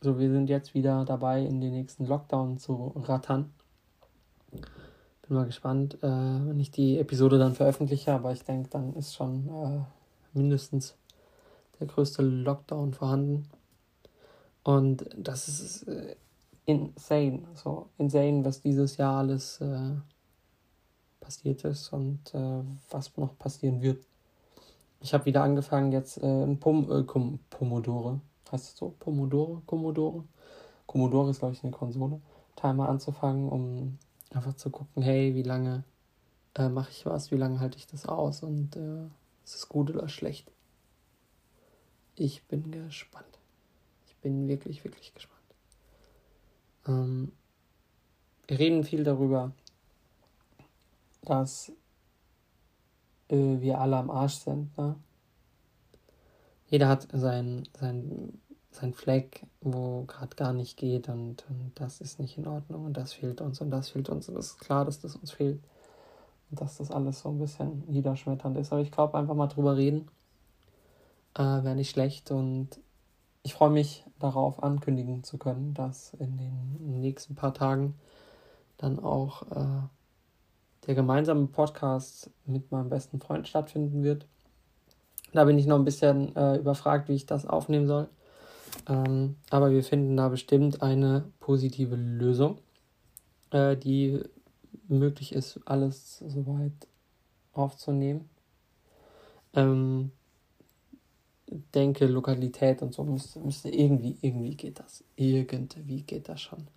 So, 0.01 0.19
wir 0.19 0.29
sind 0.29 0.49
jetzt 0.49 0.73
wieder 0.73 1.03
dabei, 1.05 1.43
in 1.43 1.59
den 1.59 1.73
nächsten 1.73 2.05
Lockdown 2.05 2.57
zu 2.57 2.93
rattern. 2.95 3.51
Bin 4.51 5.37
mal 5.37 5.45
gespannt, 5.45 5.95
äh, 6.01 6.07
wenn 6.07 6.59
ich 6.59 6.71
die 6.71 6.99
Episode 6.99 7.37
dann 7.37 7.55
veröffentliche, 7.55 8.13
aber 8.13 8.31
ich 8.31 8.43
denke, 8.43 8.69
dann 8.69 8.93
ist 8.95 9.15
schon 9.15 9.47
äh, 9.47 10.37
mindestens 10.37 10.95
der 11.79 11.87
größte 11.87 12.21
Lockdown 12.21 12.93
vorhanden. 12.93 13.47
Und 14.63 15.09
das 15.17 15.47
ist 15.47 15.83
äh, 15.87 16.15
insane. 16.65 17.43
So 17.55 17.89
insane, 17.97 18.43
was 18.43 18.61
dieses 18.61 18.97
Jahr 18.97 19.19
alles 19.19 19.59
äh, 19.61 19.95
passiert 21.19 21.63
ist 21.63 21.91
und 21.93 22.33
äh, 22.33 22.63
was 22.89 23.15
noch 23.17 23.37
passieren 23.37 23.81
wird. 23.81 24.05
Ich 25.01 25.13
habe 25.13 25.25
wieder 25.25 25.43
angefangen, 25.43 25.91
jetzt 25.91 26.17
äh, 26.17 26.43
ein 26.43 26.59
Pom 26.59 26.91
äh, 26.91 27.03
Pomodore, 27.49 28.19
heißt 28.51 28.65
es 28.65 28.77
so? 28.77 28.95
Pomodore? 28.99 29.61
Commodore? 29.65 30.23
Commodore 30.87 31.29
ist, 31.29 31.39
glaube 31.39 31.53
ich, 31.53 31.63
eine 31.63 31.71
Konsole. 31.71 32.19
Timer 32.55 32.89
anzufangen, 32.89 33.47
um 33.49 33.97
einfach 34.31 34.55
zu 34.55 34.69
gucken, 34.69 35.01
hey, 35.01 35.35
wie 35.35 35.43
lange 35.43 35.83
äh, 36.55 36.67
mache 36.67 36.91
ich 36.91 37.05
was, 37.05 37.31
wie 37.31 37.37
lange 37.37 37.59
halte 37.59 37.77
ich 37.77 37.87
das 37.87 38.05
aus 38.05 38.43
und 38.43 38.75
äh, 38.75 39.05
ist 39.45 39.55
es 39.55 39.69
gut 39.69 39.89
oder 39.89 40.09
schlecht. 40.09 40.51
Ich 42.15 42.43
bin 42.43 42.71
gespannt. 42.71 43.39
Ich 44.07 44.15
bin 44.17 44.47
wirklich, 44.49 44.83
wirklich 44.83 45.13
gespannt. 45.13 45.39
Ähm, 46.87 47.31
wir 48.47 48.59
reden 48.59 48.83
viel 48.83 49.03
darüber, 49.03 49.51
dass 51.21 51.71
äh, 53.29 53.61
wir 53.61 53.79
alle 53.79 53.97
am 53.97 54.09
Arsch 54.09 54.35
sind. 54.35 54.77
Ne? 54.77 54.95
Jeder 56.67 56.87
hat 56.87 57.07
sein, 57.11 57.67
sein, 57.79 58.39
sein 58.71 58.93
Fleck, 58.93 59.45
wo 59.61 60.03
gerade 60.03 60.35
gar 60.35 60.53
nicht 60.53 60.77
geht 60.77 61.09
und, 61.09 61.45
und 61.49 61.71
das 61.75 62.01
ist 62.01 62.19
nicht 62.19 62.37
in 62.37 62.47
Ordnung 62.47 62.85
und 62.85 62.97
das 62.97 63.13
fehlt 63.13 63.41
uns 63.41 63.61
und 63.61 63.71
das 63.71 63.89
fehlt 63.89 64.09
uns 64.09 64.29
und 64.29 64.37
es 64.37 64.51
ist 64.51 64.59
klar, 64.59 64.85
dass 64.85 64.99
das 64.99 65.15
uns 65.15 65.31
fehlt. 65.31 65.59
dass 66.51 66.77
das 66.77 66.91
alles 66.91 67.21
so 67.21 67.29
ein 67.29 67.39
bisschen 67.39 67.83
niederschmetternd 67.87 68.57
ist. 68.57 68.71
Aber 68.71 68.81
ich 68.81 68.91
glaube, 68.91 69.17
einfach 69.17 69.35
mal 69.35 69.47
drüber 69.47 69.77
reden 69.77 70.09
äh, 71.35 71.63
wäre 71.63 71.75
nicht 71.75 71.91
schlecht 71.91 72.31
und 72.31 72.79
ich 73.43 73.53
freue 73.53 73.69
mich 73.69 74.05
darauf, 74.19 74.61
ankündigen 74.61 75.23
zu 75.23 75.37
können, 75.37 75.73
dass 75.73 76.13
in 76.15 76.37
den 76.37 76.99
nächsten 76.99 77.35
paar 77.35 77.53
Tagen 77.53 77.95
dann 78.77 78.99
auch 78.99 79.43
äh, 79.51 79.87
der 80.87 80.95
gemeinsame 80.95 81.47
Podcast 81.47 82.29
mit 82.45 82.71
meinem 82.71 82.89
besten 82.89 83.19
Freund 83.19 83.47
stattfinden 83.47 84.03
wird. 84.03 84.25
Da 85.33 85.45
bin 85.45 85.59
ich 85.59 85.67
noch 85.67 85.77
ein 85.77 85.85
bisschen 85.85 86.35
äh, 86.35 86.57
überfragt, 86.57 87.09
wie 87.09 87.15
ich 87.15 87.25
das 87.25 87.45
aufnehmen 87.45 87.87
soll. 87.87 88.09
Ähm, 88.87 89.35
aber 89.49 89.71
wir 89.71 89.83
finden 89.83 90.17
da 90.17 90.29
bestimmt 90.29 90.81
eine 90.81 91.25
positive 91.39 91.95
Lösung, 91.95 92.59
äh, 93.51 93.75
die 93.75 94.23
möglich 94.87 95.33
ist, 95.33 95.59
alles 95.65 96.19
soweit 96.19 96.73
aufzunehmen. 97.53 98.29
Ähm, 99.53 100.11
denke, 101.73 102.05
Lokalität 102.05 102.81
und 102.81 102.93
so 102.93 103.03
müsste, 103.03 103.39
müsste 103.39 103.69
irgendwie, 103.69 104.17
irgendwie 104.21 104.55
geht 104.55 104.79
das. 104.79 105.03
Irgendwie 105.15 106.01
geht 106.03 106.29
das 106.29 106.41
schon. 106.41 106.67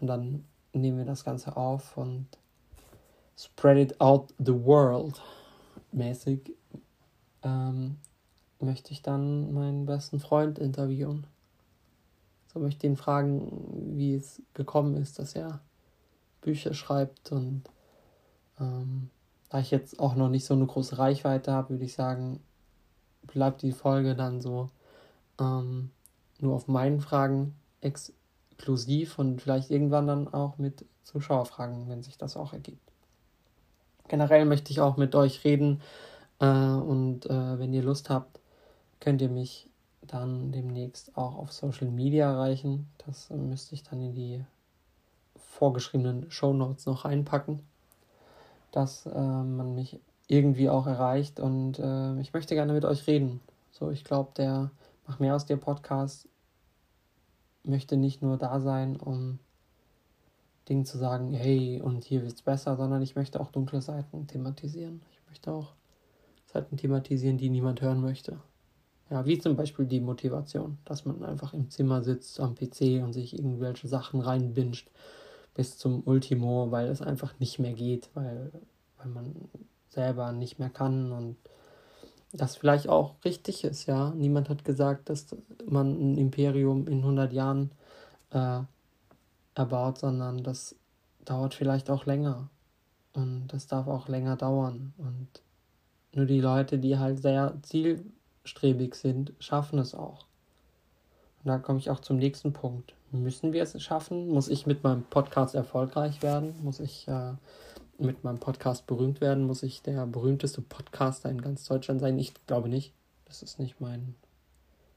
Und 0.00 0.06
dann 0.08 0.44
nehmen 0.72 0.98
wir 0.98 1.04
das 1.04 1.24
Ganze 1.24 1.56
auf 1.56 1.96
und 1.96 2.26
spread 3.38 3.78
it 3.78 4.00
out 4.00 4.34
the 4.38 4.52
world 4.52 5.22
mäßig 5.92 6.54
ähm, 7.42 7.96
möchte 8.60 8.92
ich 8.92 9.02
dann 9.02 9.52
meinen 9.52 9.86
besten 9.86 10.20
Freund 10.20 10.58
interviewen. 10.58 11.26
So 12.52 12.60
möchte 12.60 12.86
ich 12.86 12.92
ihn 12.92 12.96
fragen, 12.96 13.96
wie 13.96 14.14
es 14.14 14.42
gekommen 14.54 14.96
ist, 14.96 15.18
dass 15.18 15.34
er 15.34 15.60
Bücher 16.40 16.74
schreibt 16.74 17.30
und 17.32 17.62
ähm, 18.58 19.10
da 19.50 19.60
ich 19.60 19.70
jetzt 19.70 19.98
auch 20.00 20.14
noch 20.14 20.28
nicht 20.28 20.44
so 20.44 20.54
eine 20.54 20.66
große 20.66 20.98
Reichweite 20.98 21.52
habe, 21.52 21.70
würde 21.70 21.84
ich 21.84 21.94
sagen, 21.94 22.40
bleibt 23.22 23.62
die 23.62 23.72
Folge 23.72 24.14
dann 24.14 24.40
so 24.40 24.70
ähm, 25.40 25.90
nur 26.38 26.54
auf 26.54 26.68
meinen 26.68 27.00
Fragen 27.00 27.54
exklusiv 27.80 29.18
und 29.18 29.42
vielleicht 29.42 29.70
irgendwann 29.70 30.06
dann 30.06 30.28
auch 30.28 30.58
mit 30.58 30.84
Zuschauerfragen, 31.04 31.88
wenn 31.88 32.02
sich 32.02 32.18
das 32.18 32.36
auch 32.36 32.52
ergibt. 32.52 32.88
Generell 34.08 34.44
möchte 34.44 34.70
ich 34.70 34.80
auch 34.80 34.96
mit 34.96 35.14
euch 35.14 35.44
reden 35.44 35.80
äh, 36.40 36.46
und 36.46 37.26
äh, 37.26 37.58
wenn 37.58 37.72
ihr 37.72 37.82
Lust 37.82 38.10
habt, 38.10 38.40
könnt 39.00 39.22
ihr 39.22 39.28
mich 39.28 39.70
dann 40.02 40.52
demnächst 40.52 41.16
auch 41.16 41.36
auf 41.36 41.52
Social 41.52 41.88
Media 41.88 42.30
erreichen. 42.30 42.88
Das 43.06 43.30
müsste 43.30 43.74
ich 43.74 43.82
dann 43.82 44.00
in 44.00 44.14
die 44.14 44.44
vorgeschriebenen 45.36 46.30
Show 46.30 46.52
Notes 46.52 46.86
noch 46.86 47.04
reinpacken, 47.04 47.60
dass 48.72 49.06
äh, 49.06 49.18
man 49.18 49.74
mich 49.74 50.00
irgendwie 50.26 50.68
auch 50.68 50.86
erreicht 50.86 51.40
und 51.40 51.78
äh, 51.78 52.20
ich 52.20 52.32
möchte 52.32 52.54
gerne 52.54 52.72
mit 52.72 52.84
euch 52.84 53.06
reden. 53.06 53.40
So, 53.72 53.90
ich 53.90 54.04
glaube, 54.04 54.30
der 54.36 54.70
Mach 55.08 55.20
mehr 55.20 55.34
aus 55.34 55.46
dir 55.46 55.56
Podcast 55.56 56.28
möchte 57.64 57.96
nicht 57.96 58.20
nur 58.20 58.36
da 58.36 58.60
sein, 58.60 58.96
um 58.96 59.38
Dingen 60.68 60.84
zu 60.84 60.98
sagen, 60.98 61.32
hey, 61.32 61.80
und 61.80 62.04
hier 62.04 62.22
wird 62.22 62.34
es 62.34 62.42
besser, 62.42 62.76
sondern 62.76 63.02
ich 63.02 63.16
möchte 63.16 63.40
auch 63.40 63.50
dunkle 63.50 63.80
Seiten 63.80 64.26
thematisieren. 64.26 65.02
Ich 65.12 65.20
möchte 65.28 65.52
auch 65.52 65.74
Seiten 66.46 66.76
thematisieren, 66.76 67.38
die 67.38 67.50
niemand 67.50 67.80
hören 67.80 68.00
möchte. 68.00 68.38
Ja, 69.10 69.24
wie 69.24 69.38
zum 69.38 69.56
Beispiel 69.56 69.86
die 69.86 70.00
Motivation, 70.00 70.78
dass 70.84 71.04
man 71.04 71.24
einfach 71.24 71.54
im 71.54 71.70
Zimmer 71.70 72.02
sitzt 72.02 72.40
am 72.40 72.54
PC 72.54 73.02
und 73.02 73.14
sich 73.14 73.38
irgendwelche 73.38 73.88
Sachen 73.88 74.20
reinbinscht 74.20 74.90
bis 75.54 75.78
zum 75.78 76.02
Ultimo, 76.04 76.70
weil 76.70 76.88
es 76.88 77.00
einfach 77.00 77.38
nicht 77.40 77.58
mehr 77.58 77.72
geht, 77.72 78.10
weil, 78.14 78.52
weil 78.98 79.08
man 79.08 79.34
selber 79.88 80.32
nicht 80.32 80.58
mehr 80.58 80.70
kann 80.70 81.12
und 81.12 81.36
das 82.32 82.56
vielleicht 82.56 82.88
auch 82.88 83.14
richtig 83.24 83.64
ist, 83.64 83.86
ja. 83.86 84.10
Niemand 84.10 84.50
hat 84.50 84.64
gesagt, 84.64 85.08
dass 85.08 85.34
man 85.66 86.12
ein 86.12 86.18
Imperium 86.18 86.86
in 86.86 86.98
100 86.98 87.32
Jahren 87.32 87.72
äh, 88.30 88.60
erbaut, 89.58 89.98
sondern 89.98 90.42
das 90.42 90.76
dauert 91.24 91.54
vielleicht 91.54 91.90
auch 91.90 92.06
länger 92.06 92.48
und 93.12 93.48
das 93.48 93.66
darf 93.66 93.86
auch 93.86 94.08
länger 94.08 94.36
dauern 94.36 94.94
und 94.96 95.28
nur 96.14 96.26
die 96.26 96.40
Leute, 96.40 96.78
die 96.78 96.98
halt 96.98 97.20
sehr 97.20 97.54
zielstrebig 97.62 98.94
sind, 98.94 99.32
schaffen 99.38 99.78
es 99.78 99.94
auch. 99.94 100.26
Und 101.42 101.48
da 101.48 101.58
komme 101.58 101.78
ich 101.78 101.90
auch 101.90 102.00
zum 102.00 102.16
nächsten 102.16 102.52
Punkt. 102.52 102.94
Müssen 103.10 103.52
wir 103.52 103.62
es 103.62 103.80
schaffen? 103.82 104.28
Muss 104.28 104.48
ich 104.48 104.66
mit 104.66 104.82
meinem 104.82 105.04
Podcast 105.04 105.54
erfolgreich 105.54 106.22
werden? 106.22 106.54
Muss 106.62 106.80
ich 106.80 107.06
äh, 107.08 107.32
mit 107.98 108.24
meinem 108.24 108.38
Podcast 108.38 108.86
berühmt 108.86 109.20
werden? 109.20 109.44
Muss 109.44 109.62
ich 109.62 109.82
der 109.82 110.06
berühmteste 110.06 110.62
Podcaster 110.62 111.30
in 111.30 111.40
ganz 111.40 111.64
Deutschland 111.64 112.00
sein? 112.00 112.18
Ich 112.18 112.34
glaube 112.46 112.68
nicht. 112.68 112.92
Das 113.26 113.42
ist 113.42 113.58
nicht 113.58 113.80
mein 113.80 114.14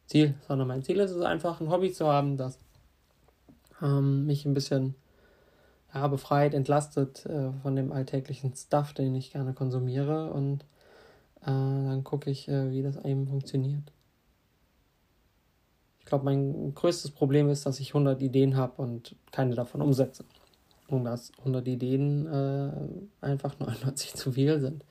Ziel, 0.08 0.36
sondern 0.48 0.68
mein 0.68 0.84
Ziel 0.84 1.00
ist 1.00 1.12
es 1.12 1.22
einfach, 1.22 1.62
ein 1.62 1.70
Hobby 1.70 1.92
zu 1.92 2.08
haben, 2.08 2.38
das 2.38 2.58
ähm, 3.82 4.26
mich 4.26 4.46
ein 4.46 4.54
bisschen 4.54 4.96
ja, 5.94 6.08
befreit, 6.08 6.54
entlastet 6.54 7.26
äh, 7.26 7.52
von 7.62 7.76
dem 7.76 7.92
alltäglichen 7.92 8.54
Stuff, 8.56 8.94
den 8.94 9.16
ich 9.16 9.32
gerne 9.32 9.54
konsumiere 9.54 10.32
und 10.32 10.64
äh, 11.42 11.46
dann 11.46 12.04
gucke 12.04 12.30
ich, 12.30 12.48
äh, 12.48 12.72
wie 12.72 12.82
das 12.82 12.98
eben 13.04 13.28
funktioniert. 13.28 13.92
Ich 16.00 16.06
glaube, 16.06 16.26
mein 16.26 16.74
größtes 16.74 17.12
Problem 17.12 17.50
ist, 17.50 17.66
dass 17.66 17.80
ich 17.80 17.90
100 17.90 18.22
Ideen 18.22 18.58
habe 18.58 18.82
und 18.82 19.16
keine 19.32 19.56
davon 19.56 19.82
umsetze 19.82 20.26
und 20.88 21.06
dass 21.06 21.32
100 21.40 21.68
Ideen 21.68 22.28
äh, 22.28 23.26
einfach 23.26 23.58
99 23.60 24.14
zu 24.16 24.32
viel 24.34 24.60
sind. 24.60 24.84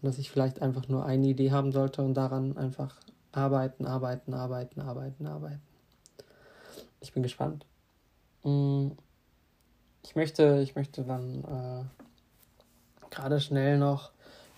Und 0.00 0.08
dass 0.08 0.18
ich 0.18 0.30
vielleicht 0.30 0.60
einfach 0.62 0.88
nur 0.88 1.04
eine 1.06 1.26
Idee 1.26 1.52
haben 1.52 1.72
sollte 1.72 2.02
und 2.02 2.14
daran 2.14 2.56
einfach 2.56 2.96
arbeiten, 3.32 3.86
arbeiten, 3.86 4.34
arbeiten, 4.34 4.80
arbeiten, 4.80 5.26
arbeiten. 5.26 5.62
Ich 7.00 7.12
bin 7.12 7.22
gespannt. 7.22 7.64
Mm, 8.46 8.92
ich 10.04 10.14
möchte, 10.14 10.60
ich 10.62 10.76
möchte 10.76 11.02
dann 11.02 11.42
äh, 11.44 13.10
gerade 13.10 13.40
schnell 13.40 13.76
noch 13.76 14.12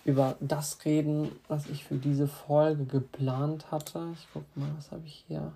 über 0.05 0.37
das 0.39 0.85
reden, 0.85 1.31
was 1.47 1.67
ich 1.67 1.83
für 1.83 1.95
diese 1.95 2.27
Folge 2.27 2.85
geplant 2.85 3.71
hatte. 3.71 4.09
Ich 4.13 4.27
guck 4.31 4.43
mal, 4.55 4.69
was 4.77 4.91
habe 4.91 5.05
ich 5.05 5.25
hier 5.27 5.51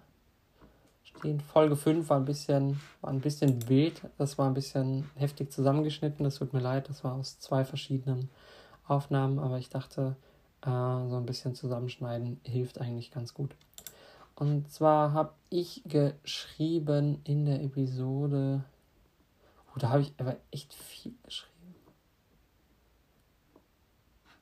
stehen. 1.04 1.40
Folge 1.42 1.76
5 1.76 2.10
war 2.10 2.18
ein 2.18 2.26
bisschen, 2.26 2.80
war 3.02 3.12
ein 3.12 3.22
bisschen 3.22 3.70
wild. 3.70 4.02
Das 4.18 4.38
war 4.40 4.48
ein 4.48 4.56
bisschen 4.56 5.10
heftig 5.16 5.52
zusammengeschnitten. 5.52 6.24
Das 6.24 6.36
tut 6.36 6.54
mir 6.54 6.60
leid. 6.60 6.90
Das 6.90 7.04
war 7.04 7.14
aus 7.14 7.40
zwei 7.40 7.64
verschiedenen 7.64 8.30
Aufnahmen, 8.88 9.38
aber 9.38 9.60
ich 9.60 9.70
dachte, 9.70 10.16
äh, 10.62 10.70
so 10.70 11.18
ein 11.18 11.26
bisschen 11.26 11.54
zusammenschneiden 11.54 12.42
hilft 12.44 12.82
eigentlich 12.82 13.12
ganz 13.12 13.34
gut. 13.34 13.56
Und 14.36 14.72
zwar 14.72 15.14
habe 15.14 15.34
ich 15.50 15.84
geschrieben 15.86 17.22
in 17.24 17.46
der 17.46 17.62
Episode. 17.62 18.64
Oh, 19.70 19.80
da 19.80 19.90
habe 19.90 20.02
ich 20.02 20.14
aber 20.18 20.38
echt 20.52 20.74
viel 20.74 21.14
geschrieben. 21.24 21.54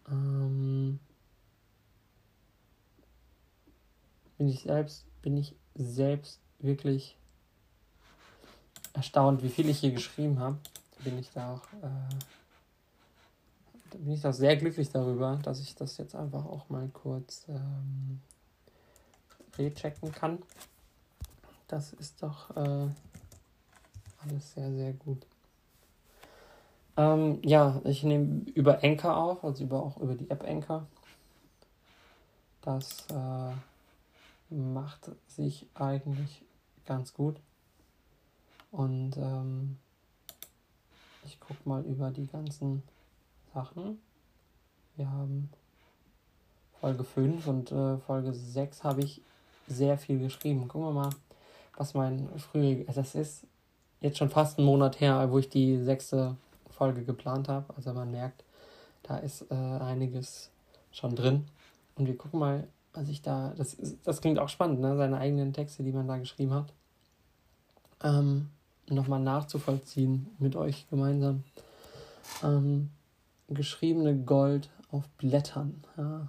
Ähm, 0.10 1.00
bin 4.38 4.48
ich 4.48 4.62
selbst, 4.62 5.06
bin 5.22 5.38
ich 5.38 5.56
selbst 5.76 6.40
wirklich 6.60 7.18
erstaunt, 8.94 9.44
wie 9.44 9.50
viel 9.50 9.70
ich 9.70 9.80
hier 9.80 9.92
geschrieben 9.92 10.40
habe. 10.40 10.58
Bin 11.04 11.18
ich 11.20 11.32
da 11.32 11.54
auch, 11.54 11.64
äh, 11.82 12.16
bin 13.98 14.12
ich 14.12 14.26
auch 14.26 14.34
sehr 14.34 14.56
glücklich 14.58 14.90
darüber, 14.90 15.40
dass 15.44 15.60
ich 15.60 15.76
das 15.76 15.98
jetzt 15.98 16.16
einfach 16.16 16.46
auch 16.46 16.70
mal 16.70 16.88
kurz 16.90 17.46
ähm, 17.50 18.22
rechecken 19.58 20.12
kann. 20.12 20.40
Das 21.68 21.94
ist 21.94 22.22
doch 22.22 22.56
äh, 22.56 22.88
alles 24.24 24.54
sehr, 24.54 24.72
sehr 24.72 24.94
gut. 24.94 25.26
Ähm, 26.98 27.40
ja, 27.44 27.82
ich 27.86 28.04
nehme 28.04 28.46
über 28.54 28.84
Anchor 28.84 29.16
auf, 29.16 29.44
also 29.44 29.64
über, 29.64 29.82
auch 29.82 29.98
über 29.98 30.16
die 30.16 30.30
App 30.30 30.44
Anchor. 30.44 30.86
Das 32.62 33.08
äh, 33.10 34.54
macht 34.54 35.12
sich 35.28 35.66
eigentlich 35.74 36.44
ganz 36.86 37.14
gut. 37.14 37.38
Und 38.72 39.18
ähm, 39.18 39.78
ich 41.26 41.40
gucke 41.40 41.68
mal 41.68 41.84
über 41.86 42.12
die 42.12 42.28
ganzen 42.28 42.84
Sachen. 43.54 44.00
Wir 44.96 45.10
haben 45.10 45.50
Folge 46.80 47.04
5 47.04 47.48
und 47.48 47.72
äh, 47.72 47.98
Folge 47.98 48.34
6 48.34 48.84
habe 48.84 49.02
ich 49.02 49.22
sehr 49.76 49.98
viel 49.98 50.20
geschrieben. 50.20 50.68
Gucken 50.68 50.88
wir 50.88 50.94
mal, 50.94 51.10
was 51.78 51.94
mein 51.94 52.28
früher. 52.38 52.84
Das 52.94 53.16
ist 53.16 53.46
jetzt 54.02 54.18
schon 54.18 54.30
fast 54.30 54.58
einen 54.58 54.68
Monat 54.68 55.00
her, 55.00 55.32
wo 55.32 55.40
ich 55.40 55.50
die 55.50 55.82
sechste 55.82 56.36
Folge 56.70 57.04
geplant 57.04 57.48
habe. 57.48 57.74
Also 57.76 57.94
man 57.94 58.12
merkt, 58.12 58.44
da 59.04 59.18
ist 59.18 59.50
äh, 59.52 59.56
einiges 59.56 60.50
schon 60.92 61.16
drin. 61.16 61.46
Und 61.96 62.08
wir 62.08 62.18
gucken 62.18 62.40
mal, 62.40 62.68
was 62.94 63.08
ich 63.10 63.22
da. 63.22 63.54
Das, 63.58 63.78
das 64.04 64.22
klingt 64.22 64.40
auch 64.40 64.50
spannend, 64.50 64.80
ne? 64.80 64.98
Seine 64.98 65.18
eigenen 65.18 65.54
Texte, 65.54 65.84
die 65.84 65.92
man 65.92 66.08
da 66.08 66.18
geschrieben 66.18 66.54
hat. 66.54 66.74
Ähm, 68.04 68.50
nochmal 68.90 69.20
nachzuvollziehen 69.20 70.28
mit 70.40 70.56
euch 70.56 70.90
gemeinsam. 70.90 71.44
Ähm, 72.44 72.90
geschriebene 73.48 74.16
Gold 74.16 74.70
auf 74.92 75.08
Blättern. 75.18 75.84
Ja. 75.98 76.28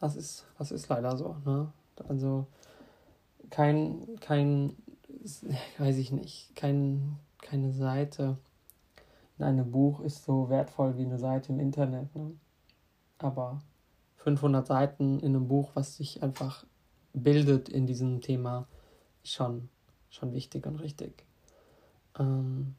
Das 0.00 0.16
ist, 0.16 0.44
das 0.58 0.72
ist 0.72 0.88
leider 0.88 1.16
so. 1.16 1.36
Ne? 1.44 1.68
Also 2.02 2.46
kein, 3.50 4.16
kein, 4.20 4.76
weiß 5.78 5.96
ich 5.98 6.12
nicht, 6.12 6.54
kein, 6.56 7.18
keine 7.40 7.72
Seite 7.72 8.38
in 9.38 9.44
einem 9.44 9.70
Buch 9.70 10.00
ist 10.00 10.24
so 10.24 10.48
wertvoll 10.48 10.96
wie 10.96 11.04
eine 11.04 11.18
Seite 11.18 11.52
im 11.52 11.60
Internet. 11.60 12.14
Ne? 12.14 12.32
Aber 13.18 13.60
500 14.16 14.66
Seiten 14.66 15.18
in 15.20 15.34
einem 15.34 15.48
Buch, 15.48 15.70
was 15.74 15.96
sich 15.96 16.22
einfach 16.22 16.64
bildet 17.12 17.68
in 17.68 17.86
diesem 17.86 18.20
Thema, 18.20 18.66
schon, 19.22 19.68
schon 20.10 20.32
wichtig 20.32 20.66
und 20.66 20.76
richtig. 20.76 21.24
Ähm, 22.18 22.74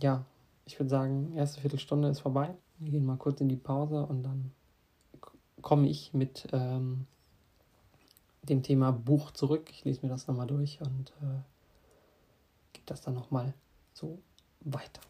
ja, 0.00 0.24
ich 0.66 0.78
würde 0.78 0.90
sagen, 0.90 1.32
erste 1.36 1.60
Viertelstunde 1.60 2.08
ist 2.08 2.20
vorbei. 2.20 2.54
Wir 2.78 2.90
gehen 2.90 3.04
mal 3.04 3.16
kurz 3.16 3.40
in 3.40 3.48
die 3.48 3.56
Pause 3.56 4.04
und 4.06 4.22
dann 4.22 4.52
komme 5.62 5.88
ich 5.88 6.12
mit 6.12 6.48
ähm, 6.52 7.06
dem 8.48 8.62
Thema 8.62 8.92
Buch 8.92 9.30
zurück. 9.30 9.68
Ich 9.70 9.84
lese 9.84 10.00
mir 10.02 10.08
das 10.08 10.26
nochmal 10.26 10.46
durch 10.46 10.80
und 10.80 11.12
äh, 11.22 11.40
gebe 12.72 12.86
das 12.86 13.00
dann 13.00 13.14
nochmal 13.14 13.54
so 13.92 14.18
weiter. 14.60 15.00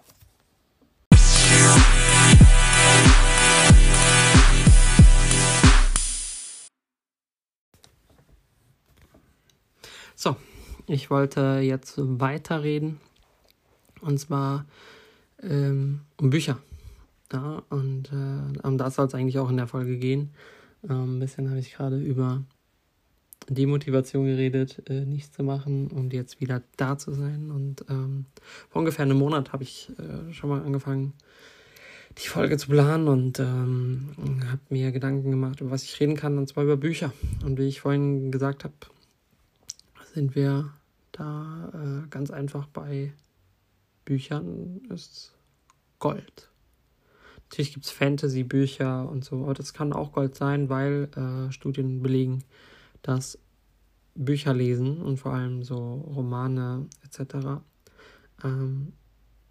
So, 10.17 10.37
ich 10.87 11.11
wollte 11.11 11.61
jetzt 11.63 11.95
weiterreden 11.99 13.01
und 14.01 14.19
zwar 14.19 14.65
ähm, 15.43 16.01
um 16.19 16.31
Bücher. 16.31 16.59
Ja, 17.33 17.63
und 17.69 18.13
äh, 18.13 18.67
um 18.67 18.79
das 18.79 18.95
soll 18.95 19.07
es 19.07 19.15
eigentlich 19.15 19.39
auch 19.39 19.51
in 19.51 19.57
der 19.57 19.67
Folge 19.67 19.99
gehen. 19.99 20.31
Ähm, 20.89 21.17
ein 21.17 21.21
bisschen 21.21 21.49
habe 21.49 21.59
ich 21.59 21.73
gerade 21.73 21.99
über 21.99 22.43
Demotivation 23.49 24.27
geredet, 24.27 24.83
äh, 24.89 25.05
nichts 25.05 25.33
zu 25.33 25.43
machen 25.43 25.89
und 25.89 26.13
jetzt 26.13 26.41
wieder 26.41 26.63
da 26.77 26.97
zu 26.99 27.13
sein. 27.13 27.51
Und 27.51 27.85
ähm, 27.89 28.27
vor 28.71 28.81
ungefähr 28.81 29.05
einem 29.05 29.19
Monat 29.19 29.53
habe 29.53 29.63
ich 29.63 29.91
äh, 29.99 30.33
schon 30.33 30.51
mal 30.51 30.63
angefangen, 30.63 31.13
die 32.19 32.29
Folge 32.29 32.57
zu 32.57 32.69
planen 32.69 33.09
und 33.09 33.41
ähm, 33.41 34.11
habe 34.49 34.61
mir 34.69 34.93
Gedanken 34.93 35.31
gemacht, 35.31 35.61
über 35.61 35.71
was 35.71 35.83
ich 35.83 35.99
reden 36.01 36.17
kann, 36.17 36.39
und 36.39 36.49
zwar 36.49 36.65
über 36.65 36.77
Bücher. 36.77 37.13
Und 37.45 37.59
wie 37.59 37.69
ich 37.69 37.81
vorhin 37.81 38.31
gesagt 38.31 38.65
habe, 38.65 38.75
sind 40.15 40.35
wir 40.35 40.73
da 41.13 41.71
äh, 41.75 42.09
ganz 42.09 42.31
einfach 42.31 42.67
bei 42.67 43.13
Büchern 44.05 44.81
ist 44.91 45.33
Gold. 45.99 46.51
Natürlich 47.49 47.73
gibt 47.75 47.87
es 47.87 47.93
Fantasy-Bücher 47.93 49.09
und 49.09 49.25
so, 49.25 49.43
aber 49.43 49.55
das 49.55 49.73
kann 49.73 49.93
auch 49.93 50.13
Gold 50.13 50.35
sein, 50.35 50.69
weil 50.69 51.09
äh, 51.17 51.53
Studien 51.53 52.03
belegen, 52.03 52.45
dass 53.05 53.39
Bücher 54.15 54.55
lesen 54.55 55.01
und 55.03 55.19
vor 55.19 55.35
allem 55.35 55.63
so 55.63 55.77
Romane 56.17 56.87
etc. 57.05 57.63
Ähm, 58.43 58.93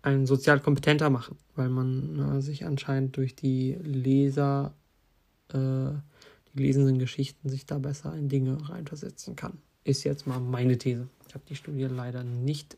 einen 0.02 0.26
sozial 0.26 0.60
kompetenter 0.60 1.10
machen, 1.10 1.38
weil 1.56 1.70
man 1.70 2.38
äh, 2.38 2.42
sich 2.42 2.66
anscheinend 2.66 3.16
durch 3.16 3.36
die 3.36 3.78
Leser, 3.84 4.74
äh, 5.50 5.56
die 5.56 6.64
lesenden 6.64 7.00
Geschichten 7.00 7.48
sich 7.48 7.66
da 7.66 7.78
besser 7.78 8.16
in 8.16 8.28
Dinge 8.28 8.58
reinversetzen 8.70 9.36
kann. 9.36 9.60
Ist 9.84 10.04
jetzt 10.04 10.28
mal 10.28 10.40
meine 10.40 10.78
These. 10.78 11.08
Ich 11.28 11.36
habe 11.36 11.46
die 11.48 11.56
Studie 11.56 11.84
leider 11.84 12.24
nicht, 12.24 12.78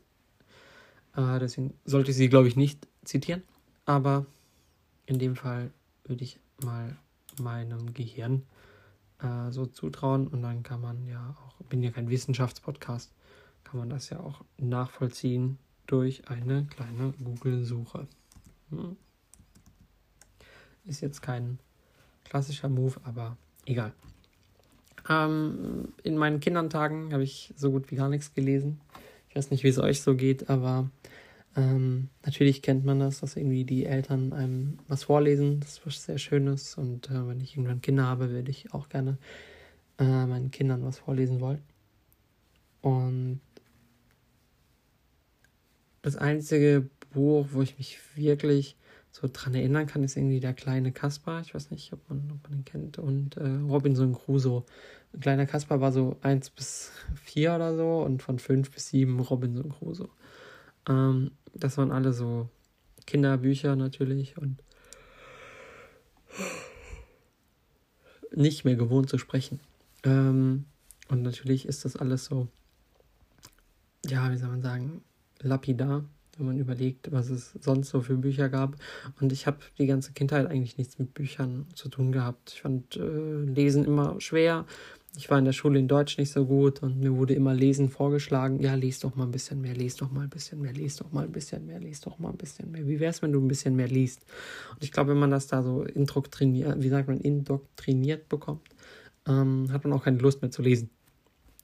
äh, 1.16 1.38
deswegen 1.38 1.74
sollte 1.84 2.10
ich 2.10 2.16
sie, 2.16 2.28
glaube 2.28 2.48
ich, 2.48 2.56
nicht 2.56 2.86
zitieren, 3.04 3.42
aber 3.86 4.26
in 5.06 5.18
dem 5.18 5.36
Fall 5.36 5.70
würde 6.04 6.24
ich 6.24 6.38
mal 6.62 6.96
meinem 7.40 7.94
Gehirn 7.94 8.42
äh, 9.22 9.50
so 9.50 9.66
zutrauen 9.66 10.28
und 10.28 10.42
dann 10.42 10.62
kann 10.62 10.80
man 10.80 11.06
ja 11.06 11.36
auch, 11.40 11.64
bin 11.66 11.82
ja 11.82 11.90
kein 11.90 12.10
Wissenschaftspodcast, 12.10 13.12
kann 13.64 13.78
man 13.78 13.90
das 13.90 14.10
ja 14.10 14.20
auch 14.20 14.44
nachvollziehen 14.58 15.58
durch 15.86 16.28
eine 16.28 16.66
kleine 16.66 17.12
Google-Suche. 17.22 18.06
Hm. 18.70 18.96
Ist 20.84 21.00
jetzt 21.00 21.22
kein 21.22 21.58
klassischer 22.24 22.68
Move, 22.68 23.00
aber 23.04 23.36
egal. 23.64 23.92
Ähm, 25.08 25.92
in 26.02 26.16
meinen 26.16 26.40
Kindertagen 26.40 27.12
habe 27.12 27.22
ich 27.22 27.52
so 27.56 27.70
gut 27.70 27.90
wie 27.90 27.96
gar 27.96 28.08
nichts 28.08 28.34
gelesen. 28.34 28.80
Ich 29.28 29.36
weiß 29.36 29.50
nicht, 29.50 29.64
wie 29.64 29.68
es 29.68 29.78
euch 29.78 30.02
so 30.02 30.14
geht, 30.14 30.50
aber 30.50 30.90
ähm, 31.56 32.10
natürlich 32.24 32.60
kennt 32.60 32.84
man 32.84 33.00
das, 33.00 33.20
dass 33.20 33.34
irgendwie 33.34 33.64
die 33.64 33.86
Eltern 33.86 34.34
einem 34.34 34.78
was 34.88 35.04
vorlesen, 35.04 35.60
das 35.60 35.78
ist 35.78 35.86
was 35.86 36.04
sehr 36.04 36.18
Schönes. 36.18 36.76
Und 36.76 37.10
äh, 37.10 37.26
wenn 37.26 37.40
ich 37.40 37.56
irgendwann 37.56 37.80
Kinder 37.80 38.04
habe, 38.04 38.30
würde 38.30 38.50
ich 38.50 38.74
auch 38.74 38.90
gerne 38.90 39.16
äh, 39.98 40.26
meinen 40.26 40.50
Kindern 40.50 40.84
was 40.84 40.98
vorlesen 40.98 41.40
wollen. 41.40 41.62
Und 42.82 43.40
das 46.02 46.16
einzige 46.16 46.88
Buch, 47.10 47.46
wo 47.52 47.62
ich 47.62 47.78
mich 47.78 47.98
wirklich 48.14 48.76
so 49.10 49.26
dran 49.32 49.54
erinnern 49.54 49.86
kann, 49.86 50.04
ist 50.04 50.16
irgendwie 50.16 50.40
der 50.40 50.52
kleine 50.52 50.92
Kaspar. 50.92 51.40
Ich 51.40 51.54
weiß 51.54 51.70
nicht, 51.70 51.90
ob 51.94 52.06
man, 52.10 52.30
ob 52.32 52.50
man 52.50 52.58
ihn 52.58 52.64
kennt. 52.66 52.98
Und 52.98 53.38
äh, 53.38 53.46
Robinson 53.46 54.12
Crusoe. 54.12 54.64
Ein 55.14 55.20
kleiner 55.20 55.46
Kaspar 55.46 55.80
war 55.80 55.90
so 55.90 56.18
1 56.20 56.50
bis 56.50 56.92
4 57.24 57.54
oder 57.54 57.74
so 57.74 58.02
und 58.02 58.22
von 58.22 58.38
5 58.38 58.70
bis 58.70 58.90
7 58.90 59.18
Robinson 59.20 59.70
Crusoe. 59.70 60.10
Ähm, 60.86 61.30
das 61.58 61.78
waren 61.78 61.92
alle 61.92 62.12
so 62.12 62.48
Kinderbücher 63.06 63.76
natürlich 63.76 64.36
und 64.36 64.62
nicht 68.34 68.64
mehr 68.64 68.76
gewohnt 68.76 69.08
zu 69.08 69.18
sprechen. 69.18 69.60
Ähm, 70.02 70.66
und 71.08 71.22
natürlich 71.22 71.66
ist 71.66 71.84
das 71.84 71.96
alles 71.96 72.26
so, 72.26 72.48
ja, 74.06 74.30
wie 74.30 74.36
soll 74.36 74.50
man 74.50 74.62
sagen, 74.62 75.02
lapidar, 75.40 76.04
wenn 76.36 76.46
man 76.46 76.58
überlegt, 76.58 77.12
was 77.12 77.30
es 77.30 77.52
sonst 77.60 77.90
so 77.90 78.02
für 78.02 78.16
Bücher 78.16 78.48
gab. 78.48 78.76
Und 79.20 79.32
ich 79.32 79.46
habe 79.46 79.58
die 79.78 79.86
ganze 79.86 80.12
Kindheit 80.12 80.46
eigentlich 80.46 80.76
nichts 80.76 80.98
mit 80.98 81.14
Büchern 81.14 81.66
zu 81.74 81.88
tun 81.88 82.12
gehabt. 82.12 82.52
Ich 82.54 82.62
fand 82.62 82.96
äh, 82.96 83.40
Lesen 83.44 83.84
immer 83.84 84.20
schwer 84.20 84.66
ich 85.16 85.30
war 85.30 85.38
in 85.38 85.46
der 85.46 85.52
Schule 85.52 85.78
in 85.78 85.88
Deutsch 85.88 86.18
nicht 86.18 86.30
so 86.30 86.44
gut 86.44 86.82
und 86.82 87.00
mir 87.00 87.16
wurde 87.16 87.34
immer 87.34 87.54
Lesen 87.54 87.88
vorgeschlagen. 87.88 88.60
Ja, 88.60 88.74
lies 88.74 89.00
doch 89.00 89.16
mal 89.16 89.24
ein 89.24 89.30
bisschen 89.30 89.60
mehr, 89.60 89.74
lies 89.74 89.96
doch 89.96 90.10
mal 90.10 90.24
ein 90.24 90.30
bisschen 90.30 90.60
mehr, 90.60 90.72
lies 90.72 90.96
doch 90.96 91.10
mal 91.10 91.24
ein 91.24 91.32
bisschen 91.32 91.66
mehr, 91.66 91.80
lies 91.80 92.00
doch 92.00 92.18
mal 92.18 92.30
ein 92.30 92.36
bisschen 92.36 92.70
mehr. 92.70 92.86
Wie 92.86 93.00
wäre 93.00 93.10
es, 93.10 93.22
wenn 93.22 93.32
du 93.32 93.40
ein 93.40 93.48
bisschen 93.48 93.76
mehr 93.76 93.88
liest? 93.88 94.26
Und 94.74 94.84
ich 94.84 94.92
glaube, 94.92 95.12
wenn 95.12 95.18
man 95.18 95.30
das 95.30 95.46
da 95.46 95.62
so 95.62 95.84
indoktriniert, 95.84 96.82
wie 96.82 96.88
sagt 96.88 97.08
man, 97.08 97.18
indoktriniert 97.18 98.28
bekommt, 98.28 98.68
ähm, 99.26 99.72
hat 99.72 99.84
man 99.84 99.92
auch 99.94 100.04
keine 100.04 100.18
Lust 100.18 100.42
mehr 100.42 100.50
zu 100.50 100.60
lesen. 100.60 100.90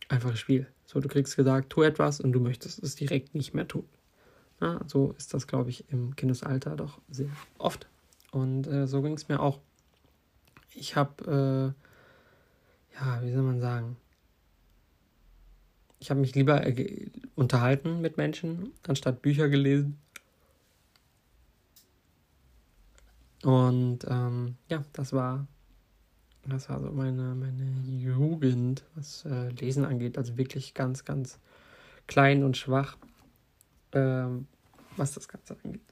Einfaches 0.09 0.39
Spiel. 0.39 0.67
So, 0.87 1.01
du 1.01 1.09
kriegst 1.09 1.37
gesagt, 1.37 1.71
tu 1.71 1.83
etwas 1.83 2.21
und 2.21 2.33
du 2.33 2.41
möchtest 2.41 2.83
es 2.83 2.95
direkt 2.95 3.35
nicht 3.35 3.55
mehr 3.55 3.69
tun. 3.69 3.85
Ja, 4.61 4.81
so 4.87 5.15
ist 5.19 5.35
das, 5.35 5.47
glaube 5.47 5.71
ich, 5.71 5.85
im 5.91 6.17
Kindesalter 6.17 6.77
doch 6.77 7.01
sehr 7.11 7.31
oft. 7.59 7.87
Und 8.31 8.67
äh, 8.67 8.87
so 8.87 9.03
ging 9.03 9.15
es 9.15 9.29
mir 9.29 9.41
auch. 9.41 9.59
Ich 10.75 10.97
habe 10.97 11.75
äh, 11.77 11.83
ja, 12.95 13.23
wie 13.23 13.33
soll 13.33 13.43
man 13.43 13.61
sagen? 13.61 13.97
Ich 15.99 16.11
habe 16.11 16.21
mich 16.21 16.35
lieber 16.35 16.67
äh, 16.67 17.11
unterhalten 17.35 18.01
mit 18.01 18.17
Menschen, 18.17 18.73
anstatt 18.87 19.23
Bücher 19.23 19.49
gelesen. 19.49 19.99
Und 23.43 24.01
ähm, 24.09 24.57
ja, 24.69 24.85
das 24.93 25.13
war, 25.13 25.47
das 26.47 26.69
war 26.69 26.81
so 26.81 26.91
meine, 26.91 27.35
meine 27.35 27.65
Jugend, 27.87 28.85
was 28.95 29.25
äh, 29.25 29.49
Lesen 29.51 29.85
angeht. 29.85 30.19
Also 30.19 30.37
wirklich 30.37 30.75
ganz, 30.75 31.05
ganz 31.05 31.39
klein 32.07 32.45
und 32.45 32.57
schwach, 32.57 32.97
ähm, 33.93 34.47
was 34.97 35.13
das 35.13 35.29
Ganze 35.29 35.57
angeht. 35.63 35.83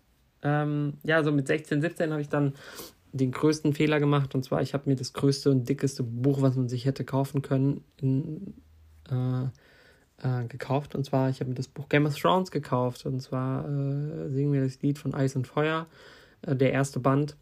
Ähm, 0.42 0.94
ja, 1.02 1.22
so 1.22 1.32
mit 1.32 1.46
16, 1.46 1.82
17 1.82 2.10
habe 2.10 2.22
ich 2.22 2.28
dann 2.28 2.54
den 3.12 3.33
größten 3.33 3.75
Fehler 3.75 4.01
gemacht. 4.01 4.35
Und 4.35 4.44
zwar, 4.44 4.62
ich 4.62 4.75
habe 4.75 4.88
mir 4.88 4.96
das 4.96 5.12
größte 5.12 5.51
und 5.51 5.68
dickeste 5.68 6.03
Buch, 6.03 6.42
was 6.42 6.57
man 6.57 6.68
sich 6.68 6.85
hätte 6.85 7.05
kaufen 7.05 7.42
können, 7.42 7.85
in, 7.96 8.55
äh, 9.11 9.44
äh, 10.23 10.46
gekauft. 10.46 10.94
Und 10.94 11.05
zwar, 11.05 11.31
ich 11.31 11.40
habe 11.40 11.51
mir 11.51 11.57
das 11.57 11.68
Buch 11.68 11.88
Game 11.88 12.07
of 12.07 12.16
Thrones 12.16 12.51
gekauft. 12.51 13.07
Und 13.07 13.20
zwar 13.20 13.64
äh, 13.68 14.29
singen 14.29 14.53
wir 14.53 14.62
das 14.62 14.81
Lied 14.83 14.99
von 14.99 15.14
Eis 15.14 15.37
und 15.37 15.46
Feuer, 15.46 15.87
äh, 16.42 16.55
der 16.55 16.73
erste 16.73 17.01
Band. 17.01 17.37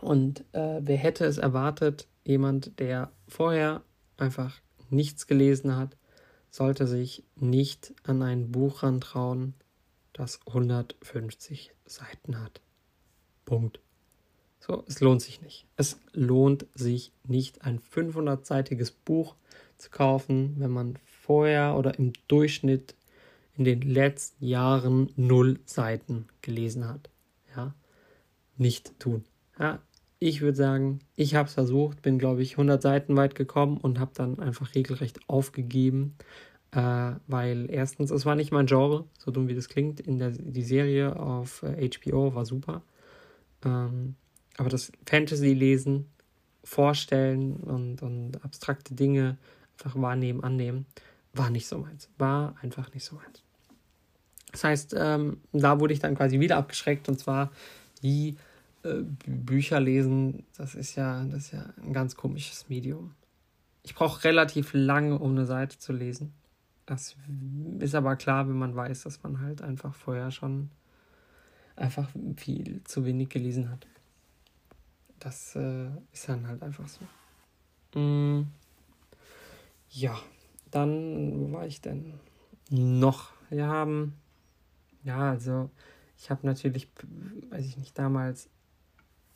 Und 0.00 0.40
äh, 0.52 0.80
wer 0.82 0.96
hätte 0.96 1.24
es 1.24 1.38
erwartet, 1.38 2.08
jemand, 2.24 2.78
der 2.80 3.10
vorher 3.28 3.82
einfach 4.16 4.60
nichts 4.90 5.26
gelesen 5.26 5.76
hat, 5.76 5.96
sollte 6.50 6.86
sich 6.86 7.24
nicht 7.36 7.94
an 8.04 8.22
ein 8.22 8.50
Buch 8.50 8.82
rantrauen, 8.82 9.54
das 10.12 10.40
150 10.46 11.72
Seiten 11.86 12.40
hat. 12.40 12.60
Punkt. 13.44 13.80
So, 14.64 14.84
es 14.86 15.00
lohnt 15.00 15.20
sich 15.20 15.42
nicht. 15.42 15.66
Es 15.76 15.98
lohnt 16.12 16.66
sich 16.72 17.10
nicht, 17.26 17.64
ein 17.64 17.80
500-seitiges 17.80 18.92
Buch 18.92 19.34
zu 19.76 19.90
kaufen, 19.90 20.54
wenn 20.58 20.70
man 20.70 20.98
vorher 21.04 21.74
oder 21.76 21.98
im 21.98 22.12
Durchschnitt 22.28 22.94
in 23.56 23.64
den 23.64 23.82
letzten 23.82 24.46
Jahren 24.46 25.10
null 25.16 25.58
Seiten 25.64 26.28
gelesen 26.42 26.86
hat. 26.86 27.10
Ja, 27.56 27.74
nicht 28.56 29.00
tun. 29.00 29.24
Ja, 29.58 29.80
ich 30.20 30.42
würde 30.42 30.56
sagen, 30.56 31.00
ich 31.16 31.34
habe 31.34 31.48
es 31.48 31.54
versucht, 31.54 32.00
bin, 32.00 32.20
glaube 32.20 32.42
ich, 32.42 32.52
100 32.52 32.80
Seiten 32.80 33.16
weit 33.16 33.34
gekommen 33.34 33.78
und 33.78 33.98
habe 33.98 34.12
dann 34.14 34.38
einfach 34.38 34.76
regelrecht 34.76 35.28
aufgegeben, 35.28 36.14
äh, 36.70 37.14
weil 37.26 37.68
erstens, 37.68 38.12
es 38.12 38.24
war 38.24 38.36
nicht 38.36 38.52
mein 38.52 38.66
Genre, 38.66 39.06
so 39.18 39.32
dumm 39.32 39.48
wie 39.48 39.56
das 39.56 39.68
klingt, 39.68 39.98
in 39.98 40.20
der, 40.20 40.30
die 40.30 40.62
Serie 40.62 41.16
auf 41.16 41.64
äh, 41.64 41.90
HBO 41.90 42.36
war 42.36 42.46
super, 42.46 42.82
ähm, 43.64 44.14
aber 44.56 44.68
das 44.68 44.92
Fantasy-Lesen, 45.06 46.08
Vorstellen 46.64 47.56
und, 47.56 48.02
und 48.02 48.44
abstrakte 48.44 48.94
Dinge 48.94 49.36
einfach 49.76 50.00
wahrnehmen, 50.00 50.44
annehmen, 50.44 50.86
war 51.32 51.50
nicht 51.50 51.66
so 51.66 51.78
meins, 51.78 52.08
war 52.18 52.54
einfach 52.62 52.92
nicht 52.94 53.04
so 53.04 53.16
meins. 53.16 53.42
Das 54.52 54.64
heißt, 54.64 54.94
ähm, 54.96 55.40
da 55.52 55.80
wurde 55.80 55.94
ich 55.94 56.00
dann 56.00 56.14
quasi 56.14 56.38
wieder 56.38 56.58
abgeschreckt 56.58 57.08
und 57.08 57.18
zwar 57.18 57.50
wie 58.00 58.36
äh, 58.84 59.02
Bücher 59.26 59.80
lesen, 59.80 60.44
das 60.56 60.74
ist 60.74 60.94
ja, 60.94 61.24
das 61.24 61.44
ist 61.44 61.52
ja 61.52 61.64
ein 61.82 61.92
ganz 61.92 62.16
komisches 62.16 62.68
Medium. 62.68 63.14
Ich 63.82 63.94
brauche 63.94 64.22
relativ 64.24 64.70
lange, 64.74 65.18
um 65.18 65.32
eine 65.32 65.46
Seite 65.46 65.78
zu 65.78 65.92
lesen. 65.92 66.32
Das 66.86 67.16
ist 67.78 67.94
aber 67.94 68.16
klar, 68.16 68.48
wenn 68.48 68.58
man 68.58 68.76
weiß, 68.76 69.02
dass 69.02 69.22
man 69.22 69.40
halt 69.40 69.62
einfach 69.62 69.94
vorher 69.94 70.30
schon 70.30 70.70
einfach 71.74 72.08
viel 72.36 72.82
zu 72.84 73.04
wenig 73.04 73.30
gelesen 73.30 73.70
hat. 73.70 73.86
Das 75.22 75.54
äh, 75.54 75.86
ist 76.12 76.28
dann 76.28 76.48
halt 76.48 76.62
einfach 76.64 76.86
so. 76.88 77.98
Mm. 77.98 78.48
Ja, 79.90 80.18
dann, 80.72 81.38
wo 81.38 81.52
war 81.52 81.66
ich 81.66 81.80
denn? 81.80 82.14
Noch. 82.70 83.30
Wir 83.48 83.68
haben, 83.68 84.14
ja, 85.04 85.30
also 85.30 85.70
ich 86.18 86.28
habe 86.30 86.44
natürlich, 86.44 86.88
weiß 87.50 87.64
ich 87.66 87.76
nicht, 87.76 87.96
damals 87.96 88.48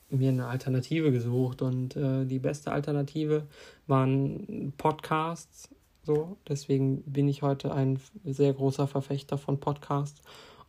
mir 0.08 0.30
eine 0.30 0.48
Alternative 0.48 1.12
gesucht 1.12 1.62
und 1.62 1.94
äh, 1.94 2.24
die 2.24 2.40
beste 2.40 2.72
Alternative 2.72 3.46
waren 3.86 4.72
Podcasts. 4.76 5.68
So, 6.02 6.36
deswegen 6.48 7.02
bin 7.02 7.28
ich 7.28 7.42
heute 7.42 7.72
ein 7.72 8.00
sehr 8.24 8.54
großer 8.54 8.88
Verfechter 8.88 9.38
von 9.38 9.60
Podcasts 9.60 10.20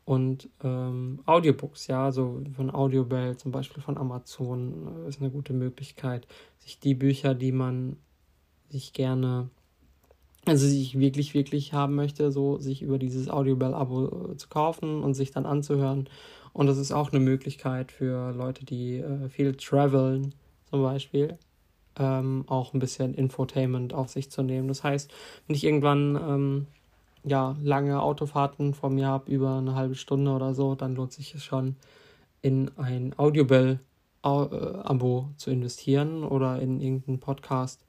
und 0.08 0.50
ähm, 0.64 1.20
Audiobooks, 1.26 1.88
ja, 1.88 2.14
so 2.14 2.42
von 2.56 2.74
Audiobell, 2.74 3.36
zum 3.36 3.52
Beispiel 3.52 3.84
von 3.84 3.98
Amazon, 3.98 5.04
äh, 5.06 5.10
ist 5.10 5.20
eine 5.20 5.30
gute 5.30 5.52
Möglichkeit, 5.52 6.26
sich 6.60 6.80
die 6.80 6.96
Bücher, 6.96 7.36
die 7.36 7.52
man 7.52 7.98
sich 8.70 8.94
gerne, 8.94 9.50
also 10.46 10.66
sich 10.66 10.98
wirklich, 10.98 11.34
wirklich 11.34 11.74
haben 11.74 11.96
möchte, 11.96 12.32
so 12.32 12.58
sich 12.58 12.82
über 12.82 13.00
dieses 13.00 13.30
Audiobell-Abo 13.30 14.32
äh, 14.32 14.38
zu 14.38 14.48
kaufen 14.48 15.04
und 15.04 15.14
sich 15.14 15.32
dann 15.32 15.46
anzuhören 15.46 16.08
und 16.54 16.68
das 16.68 16.78
ist 16.78 16.94
auch 16.94 17.12
eine 17.12 17.20
Möglichkeit 17.20 17.92
für 17.92 18.32
Leute, 18.32 18.64
die 18.64 19.00
äh, 19.00 19.28
viel 19.28 19.56
traveln, 19.56 20.34
zum 20.70 20.84
Beispiel, 20.84 21.38
ähm, 22.00 22.46
auch 22.48 22.74
ein 22.74 22.80
bisschen 22.80 23.14
Infotainment 23.14 23.94
auf 23.94 24.08
sich 24.08 24.32
zu 24.32 24.42
nehmen. 24.42 24.70
Das 24.70 24.86
heißt, 24.86 25.14
wenn 25.46 25.56
ich 25.56 25.66
irgendwann 25.66 26.16
ähm, 26.16 26.68
ja, 27.28 27.56
lange 27.62 28.02
Autofahrten 28.02 28.74
vor 28.74 28.90
mir 28.90 29.08
habe, 29.08 29.32
über 29.32 29.58
eine 29.58 29.76
halbe 29.76 29.96
Stunde 29.96 30.32
oder 30.32 30.54
so, 30.54 30.76
dann 30.76 30.96
lohnt 30.96 31.14
sich 31.14 31.36
es 31.36 31.44
schon, 31.44 31.76
in 32.42 32.72
ein 32.78 33.14
Audiobell-Abo 33.18 35.30
zu 35.36 35.52
investieren 35.52 36.24
oder 36.24 36.62
in 36.62 36.80
irgendeinen 36.80 37.20
Podcast 37.20 37.84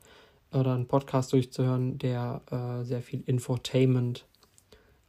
oder 0.53 0.75
einen 0.75 0.89
Podcast 0.89 1.33
durchzuhören, 1.33 1.99
der 1.99 2.41
äh, 2.51 2.85
sehr 2.85 3.03
viel 3.03 3.23
Infotainment 3.27 4.27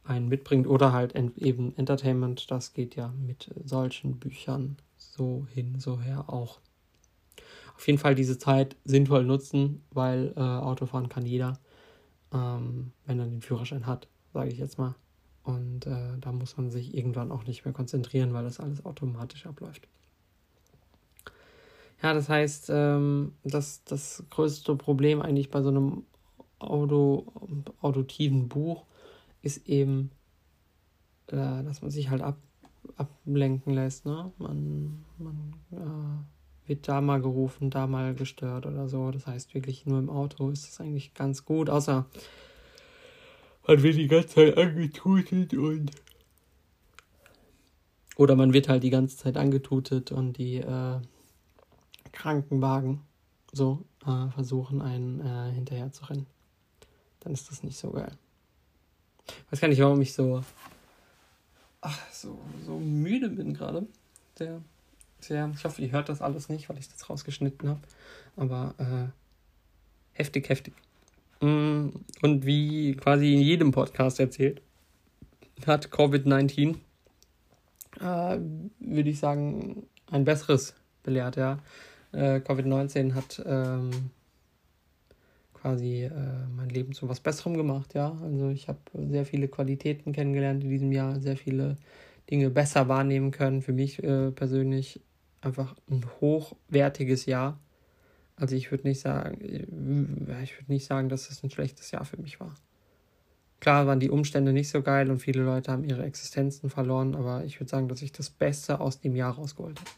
einen 0.04 0.28
mitbringt 0.28 0.66
oder 0.66 0.92
halt 0.92 1.14
eben 1.36 1.76
Entertainment, 1.76 2.50
das 2.50 2.72
geht 2.72 2.96
ja 2.96 3.12
mit 3.26 3.50
solchen 3.64 4.18
Büchern 4.18 4.76
so 4.96 5.46
hin, 5.54 5.76
so 5.78 6.00
her 6.00 6.24
auch. 6.28 6.58
Auf 7.76 7.86
jeden 7.86 7.98
Fall 7.98 8.14
diese 8.14 8.36
Zeit 8.36 8.76
sinnvoll 8.84 9.24
nutzen, 9.24 9.82
weil 9.90 10.34
äh, 10.36 10.40
Autofahren 10.40 11.08
kann 11.08 11.24
jeder, 11.24 11.58
ähm, 12.32 12.92
wenn 13.06 13.18
er 13.18 13.26
den 13.26 13.40
Führerschein 13.40 13.86
hat, 13.86 14.08
sage 14.32 14.50
ich 14.50 14.58
jetzt 14.58 14.78
mal. 14.78 14.94
Und 15.42 15.86
äh, 15.86 16.18
da 16.20 16.32
muss 16.32 16.56
man 16.56 16.70
sich 16.70 16.94
irgendwann 16.94 17.32
auch 17.32 17.44
nicht 17.44 17.64
mehr 17.64 17.74
konzentrieren, 17.74 18.32
weil 18.34 18.44
das 18.44 18.60
alles 18.60 18.84
automatisch 18.84 19.46
abläuft. 19.46 19.88
Ja, 22.02 22.14
das 22.14 22.28
heißt, 22.28 22.70
ähm, 22.72 23.32
das, 23.42 23.84
das 23.84 24.24
größte 24.30 24.74
Problem 24.76 25.20
eigentlich 25.20 25.50
bei 25.50 25.62
so 25.62 25.68
einem 25.68 26.04
Auto, 26.58 27.32
auditiven 27.80 28.48
Buch 28.48 28.86
ist 29.42 29.66
eben, 29.66 30.10
äh, 31.28 31.62
dass 31.62 31.82
man 31.82 31.90
sich 31.90 32.10
halt 32.10 32.22
ab, 32.22 32.38
ablenken 32.96 33.74
lässt. 33.74 34.06
Ne? 34.06 34.32
Man, 34.38 35.04
man 35.18 35.54
äh, 35.72 36.68
wird 36.68 36.88
da 36.88 37.00
mal 37.00 37.20
gerufen, 37.20 37.70
da 37.70 37.86
mal 37.86 38.14
gestört 38.14 38.66
oder 38.66 38.88
so. 38.88 39.10
Das 39.10 39.26
heißt, 39.26 39.54
wirklich 39.54 39.86
nur 39.86 39.98
im 39.98 40.10
Auto 40.10 40.50
ist 40.50 40.68
das 40.68 40.80
eigentlich 40.80 41.14
ganz 41.14 41.44
gut, 41.44 41.68
außer 41.68 42.06
man 43.70 43.84
wird 43.84 43.96
die 43.96 44.08
ganze 44.08 44.28
Zeit 44.28 44.58
angetutet 44.58 45.54
und. 45.54 45.92
Oder 48.16 48.34
man 48.34 48.52
wird 48.52 48.68
halt 48.68 48.82
die 48.82 48.90
ganze 48.90 49.16
Zeit 49.16 49.36
angetutet 49.36 50.10
und 50.10 50.36
die 50.36 50.56
äh, 50.56 51.00
Krankenwagen 52.12 53.02
so 53.52 53.84
äh, 54.04 54.28
versuchen, 54.30 54.82
einen 54.82 55.20
äh, 55.20 55.52
hinterher 55.52 55.92
zu 55.92 56.04
rennen. 56.06 56.26
Dann 57.20 57.32
ist 57.32 57.48
das 57.48 57.62
nicht 57.62 57.78
so 57.78 57.92
geil. 57.92 58.12
Weiß 59.50 59.60
gar 59.60 59.68
nicht, 59.68 59.80
warum 59.80 60.00
ich 60.02 60.12
so, 60.14 60.42
ach, 61.80 61.98
so, 62.10 62.38
so 62.66 62.76
müde 62.78 63.30
bin 63.30 63.54
gerade. 63.54 63.86
Sehr, 64.36 64.60
sehr, 65.20 65.50
ich 65.54 65.64
hoffe, 65.64 65.80
ihr 65.80 65.92
hört 65.92 66.08
das 66.08 66.20
alles 66.20 66.48
nicht, 66.48 66.68
weil 66.68 66.78
ich 66.78 66.88
das 66.88 67.08
rausgeschnitten 67.08 67.68
habe. 67.68 67.80
Aber 68.36 68.74
äh, 68.78 70.18
heftig, 70.18 70.48
heftig. 70.48 70.74
Mm, 71.40 71.88
und 72.22 72.46
wie 72.46 72.94
quasi 72.96 73.34
in 73.34 73.40
jedem 73.40 73.72
Podcast 73.72 74.20
erzählt, 74.20 74.62
hat 75.66 75.88
Covid-19, 75.88 76.76
äh, 78.00 78.38
würde 78.78 79.10
ich 79.10 79.18
sagen, 79.18 79.86
ein 80.10 80.24
besseres 80.24 80.74
belehrt, 81.02 81.36
ja. 81.36 81.58
Äh, 82.12 82.40
Covid-19 82.40 83.14
hat 83.14 83.42
ähm, 83.46 83.90
quasi 85.54 86.04
äh, 86.04 86.10
mein 86.54 86.68
Leben 86.68 86.92
zu 86.92 87.08
was 87.08 87.20
Besserem 87.20 87.56
gemacht, 87.56 87.94
ja. 87.94 88.18
Also 88.22 88.50
ich 88.50 88.68
habe 88.68 88.78
sehr 88.94 89.24
viele 89.24 89.48
Qualitäten 89.48 90.12
kennengelernt 90.12 90.64
in 90.64 90.70
diesem 90.70 90.92
Jahr, 90.92 91.20
sehr 91.20 91.36
viele 91.36 91.76
Dinge 92.30 92.50
besser 92.50 92.88
wahrnehmen 92.88 93.30
können. 93.30 93.62
Für 93.62 93.72
mich 93.72 94.02
äh, 94.02 94.30
persönlich 94.30 95.00
einfach 95.40 95.74
ein 95.90 96.04
hochwertiges 96.20 97.26
Jahr. 97.26 97.58
Also 98.40 98.56
ich 98.56 98.70
würde 98.70 98.88
nicht 98.88 99.00
sagen, 99.00 99.40
äh, 99.40 100.42
ich 100.42 100.58
würde 100.58 100.72
nicht 100.72 100.86
sagen, 100.86 101.08
dass 101.08 101.30
es 101.30 101.42
ein 101.44 101.50
schlechtes 101.50 101.90
Jahr 101.90 102.04
für 102.04 102.20
mich 102.20 102.40
war. 102.40 102.54
Klar 103.60 103.86
waren 103.86 104.00
die 104.00 104.10
Umstände 104.10 104.52
nicht 104.52 104.70
so 104.70 104.82
geil 104.82 105.10
und 105.10 105.18
viele 105.18 105.42
Leute 105.42 105.70
haben 105.70 105.84
ihre 105.84 106.04
Existenzen 106.04 106.70
verloren, 106.70 107.14
aber 107.14 107.44
ich 107.44 107.60
würde 107.60 107.70
sagen, 107.70 107.88
dass 107.88 108.00
ich 108.00 108.12
das 108.12 108.30
Beste 108.30 108.80
aus 108.80 109.00
dem 109.00 109.14
Jahr 109.14 109.34
rausgeholt 109.34 109.78
habe. 109.78 109.90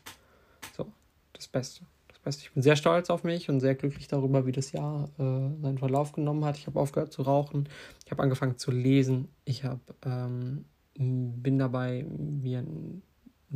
So, 0.77 0.93
das 1.33 1.47
Bste 1.47 1.87
weißt, 2.25 2.41
ich 2.41 2.53
bin 2.53 2.63
sehr 2.63 2.77
stolz 2.77 3.11
auf 3.11 3.25
mich 3.25 3.49
und 3.49 3.61
sehr 3.61 3.75
glücklich 3.75 4.09
darüber, 4.09 4.47
wie 4.47 4.53
das 4.53 4.73
Jahr 4.73 5.09
äh, 5.19 5.61
seinen 5.61 5.79
Verlauf 5.79 6.13
genommen 6.13 6.45
hat. 6.45 6.57
Ich 6.57 6.67
habe 6.67 6.79
aufgehört 6.79 7.13
zu 7.13 7.23
rauchen, 7.23 7.69
ich 8.05 8.11
habe 8.11 8.23
angefangen 8.23 8.59
zu 8.59 8.71
lesen, 8.71 9.29
ich 9.45 9.65
habe 9.65 9.81
ähm, 10.05 10.65
bin 10.95 11.59
dabei, 11.59 12.05
mir 12.05 12.59
einen 12.59 13.03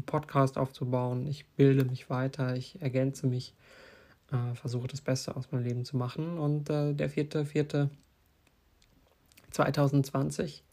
Podcast 0.06 0.58
aufzubauen, 0.58 1.26
ich 1.26 1.46
bilde 1.50 1.84
mich 1.84 2.10
weiter, 2.10 2.56
ich 2.56 2.80
ergänze 2.80 3.26
mich, 3.26 3.54
äh, 4.32 4.54
versuche 4.54 4.88
das 4.88 5.00
Beste 5.00 5.36
aus 5.36 5.50
meinem 5.52 5.64
Leben 5.64 5.84
zu 5.84 5.96
machen. 5.96 6.38
Und 6.38 6.70
äh, 6.70 6.94
der 6.94 7.10
vierte, 7.10 7.44
vierte 7.44 7.90
2020 9.50 10.64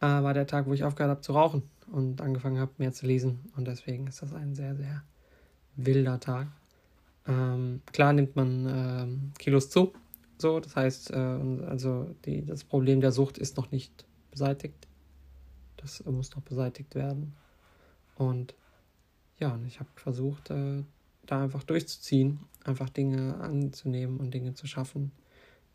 äh, 0.00 0.06
war 0.06 0.34
der 0.34 0.46
Tag, 0.46 0.66
wo 0.66 0.72
ich 0.72 0.84
aufgehört 0.84 1.10
habe 1.10 1.20
zu 1.20 1.32
rauchen 1.32 1.62
und 1.90 2.20
angefangen 2.20 2.58
habe, 2.58 2.72
mehr 2.78 2.92
zu 2.92 3.06
lesen. 3.06 3.50
Und 3.56 3.66
deswegen 3.66 4.06
ist 4.06 4.22
das 4.22 4.32
ein 4.32 4.54
sehr, 4.54 4.76
sehr 4.76 5.02
wilder 5.76 6.20
Tag. 6.20 6.48
Ähm, 7.26 7.82
klar 7.92 8.12
nimmt 8.12 8.36
man 8.36 8.66
ähm, 8.68 9.32
Kilos 9.38 9.70
zu, 9.70 9.94
so, 10.38 10.60
das 10.60 10.76
heißt, 10.76 11.10
äh, 11.12 11.16
also 11.16 12.14
die, 12.24 12.44
das 12.44 12.64
Problem 12.64 13.00
der 13.00 13.12
Sucht 13.12 13.38
ist 13.38 13.56
noch 13.56 13.70
nicht 13.70 14.04
beseitigt. 14.30 14.86
Das 15.76 16.04
muss 16.04 16.34
noch 16.34 16.42
beseitigt 16.42 16.94
werden. 16.94 17.34
Und 18.16 18.54
ja, 19.38 19.58
ich 19.66 19.80
habe 19.80 19.88
versucht, 19.96 20.50
äh, 20.50 20.82
da 21.26 21.42
einfach 21.42 21.62
durchzuziehen, 21.62 22.40
einfach 22.64 22.88
Dinge 22.88 23.36
anzunehmen 23.36 24.18
und 24.18 24.32
Dinge 24.32 24.54
zu 24.54 24.66
schaffen, 24.66 25.12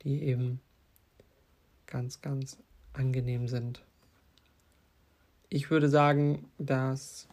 die 0.03 0.23
eben 0.23 0.59
ganz, 1.87 2.21
ganz 2.21 2.57
angenehm 2.93 3.47
sind. 3.47 3.81
Ich 5.49 5.71
würde 5.71 5.89
sagen, 5.89 6.45
dass 6.57 7.27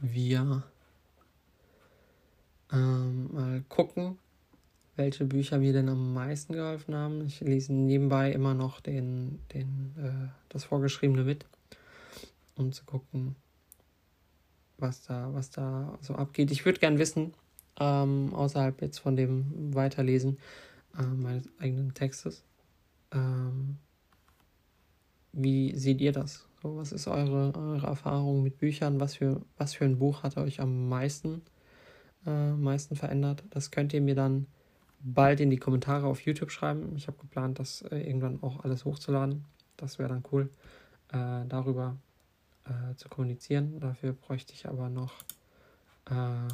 wir 0.00 0.62
ähm, 2.72 3.32
mal 3.32 3.64
gucken, 3.68 4.18
welche 4.96 5.24
Bücher 5.24 5.58
mir 5.58 5.72
denn 5.72 5.88
am 5.88 6.14
meisten 6.14 6.52
geholfen 6.52 6.94
haben. 6.94 7.26
Ich 7.26 7.40
lese 7.40 7.72
nebenbei 7.72 8.30
immer 8.30 8.54
noch 8.54 8.80
den, 8.80 9.40
den, 9.52 9.94
äh, 9.98 10.28
das 10.48 10.64
Vorgeschriebene 10.64 11.24
mit, 11.24 11.44
um 12.56 12.72
zu 12.72 12.84
gucken, 12.84 13.34
was 14.78 15.02
da, 15.02 15.30
was 15.32 15.50
da 15.50 15.98
so 16.00 16.14
abgeht. 16.14 16.50
Ich 16.52 16.64
würde 16.64 16.78
gern 16.78 16.98
wissen, 16.98 17.34
ähm, 17.78 18.32
außerhalb 18.34 18.80
jetzt 18.82 18.98
von 18.98 19.16
dem 19.16 19.74
Weiterlesen 19.74 20.38
äh, 20.98 21.02
meines 21.02 21.48
eigenen 21.58 21.94
Textes, 21.94 22.44
ähm, 23.12 23.78
wie 25.32 25.76
seht 25.76 26.00
ihr 26.00 26.12
das? 26.12 26.46
So, 26.62 26.76
was 26.76 26.92
ist 26.92 27.08
eure, 27.08 27.52
eure 27.54 27.86
Erfahrung 27.86 28.42
mit 28.42 28.58
Büchern? 28.58 29.00
Was 29.00 29.16
für, 29.16 29.42
was 29.58 29.74
für 29.74 29.84
ein 29.84 29.98
Buch 29.98 30.22
hat 30.22 30.36
euch 30.36 30.60
am 30.60 30.88
meisten, 30.88 31.42
äh, 32.26 32.52
meisten 32.52 32.96
verändert? 32.96 33.42
Das 33.50 33.70
könnt 33.70 33.92
ihr 33.92 34.00
mir 34.00 34.14
dann 34.14 34.46
bald 35.00 35.40
in 35.40 35.50
die 35.50 35.58
Kommentare 35.58 36.06
auf 36.06 36.20
YouTube 36.20 36.50
schreiben. 36.50 36.94
Ich 36.96 37.06
habe 37.06 37.18
geplant, 37.18 37.58
das 37.58 37.82
äh, 37.82 37.98
irgendwann 37.98 38.42
auch 38.42 38.64
alles 38.64 38.84
hochzuladen. 38.84 39.44
Das 39.76 39.98
wäre 39.98 40.08
dann 40.08 40.22
cool, 40.32 40.48
äh, 41.12 41.44
darüber 41.48 41.96
äh, 42.64 42.94
zu 42.96 43.08
kommunizieren. 43.08 43.80
Dafür 43.80 44.12
bräuchte 44.12 44.54
ich 44.54 44.66
aber 44.68 44.88
noch 44.88 45.22
äh, 46.10 46.48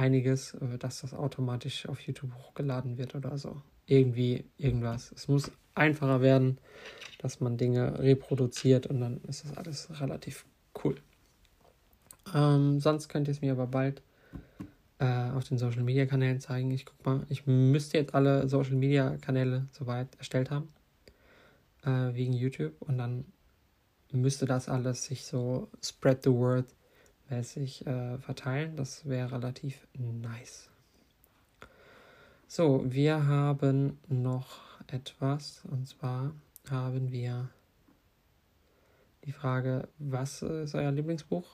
einiges, 0.00 0.54
äh, 0.54 0.78
dass 0.78 1.02
das 1.02 1.14
automatisch 1.14 1.86
auf 1.86 2.00
YouTube 2.00 2.34
hochgeladen 2.34 2.96
wird 2.98 3.14
oder 3.14 3.36
so. 3.36 3.62
Irgendwie, 3.86 4.44
irgendwas. 4.56 5.12
Es 5.12 5.28
muss 5.28 5.52
einfacher 5.74 6.20
werden, 6.20 6.58
dass 7.18 7.40
man 7.40 7.56
Dinge 7.56 7.98
reproduziert 7.98 8.86
und 8.86 9.00
dann 9.00 9.20
ist 9.28 9.44
das 9.44 9.56
alles 9.56 10.00
relativ 10.00 10.46
cool. 10.82 10.96
Ähm, 12.34 12.80
sonst 12.80 13.08
könnt 13.08 13.28
ihr 13.28 13.32
es 13.32 13.40
mir 13.40 13.52
aber 13.52 13.66
bald 13.66 14.02
äh, 14.98 15.30
auf 15.30 15.44
den 15.44 15.58
Social 15.58 15.82
Media 15.82 16.06
Kanälen 16.06 16.40
zeigen. 16.40 16.70
Ich 16.70 16.86
guck 16.86 17.04
mal, 17.04 17.26
ich 17.28 17.46
müsste 17.46 17.98
jetzt 17.98 18.14
alle 18.14 18.48
Social 18.48 18.76
Media 18.76 19.16
Kanäle 19.18 19.66
soweit 19.72 20.08
erstellt 20.16 20.50
haben, 20.50 20.68
äh, 21.84 22.14
wegen 22.14 22.32
YouTube 22.32 22.74
und 22.80 22.98
dann 22.98 23.24
müsste 24.12 24.46
das 24.46 24.68
alles 24.68 25.04
sich 25.04 25.24
so 25.24 25.68
spread 25.82 26.22
the 26.24 26.30
word 26.30 26.66
mäßig 27.30 27.86
äh, 27.86 28.18
verteilen. 28.18 28.76
Das 28.76 29.08
wäre 29.08 29.32
relativ 29.32 29.86
nice. 29.94 30.68
So, 32.46 32.84
wir 32.84 33.26
haben 33.26 33.98
noch 34.08 34.58
etwas 34.88 35.62
und 35.70 35.86
zwar 35.86 36.32
haben 36.68 37.12
wir 37.12 37.48
die 39.24 39.32
Frage, 39.32 39.88
was 39.98 40.42
ist 40.42 40.74
euer 40.74 40.90
Lieblingsbuch 40.90 41.46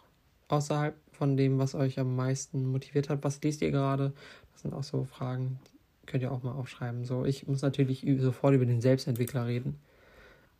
außerhalb 0.48 0.94
von 1.12 1.36
dem, 1.36 1.58
was 1.58 1.74
euch 1.74 1.98
am 1.98 2.14
meisten 2.16 2.66
motiviert 2.66 3.08
hat? 3.08 3.24
Was 3.24 3.42
liest 3.42 3.62
ihr 3.62 3.70
gerade? 3.70 4.12
Das 4.52 4.62
sind 4.62 4.72
auch 4.72 4.84
so 4.84 5.04
Fragen, 5.04 5.58
die 6.02 6.06
könnt 6.06 6.22
ihr 6.22 6.32
auch 6.32 6.42
mal 6.42 6.52
aufschreiben. 6.52 7.04
So, 7.04 7.24
ich 7.24 7.46
muss 7.46 7.62
natürlich 7.62 8.06
sofort 8.18 8.54
über 8.54 8.66
den 8.66 8.80
Selbstentwickler 8.80 9.46
reden. 9.46 9.78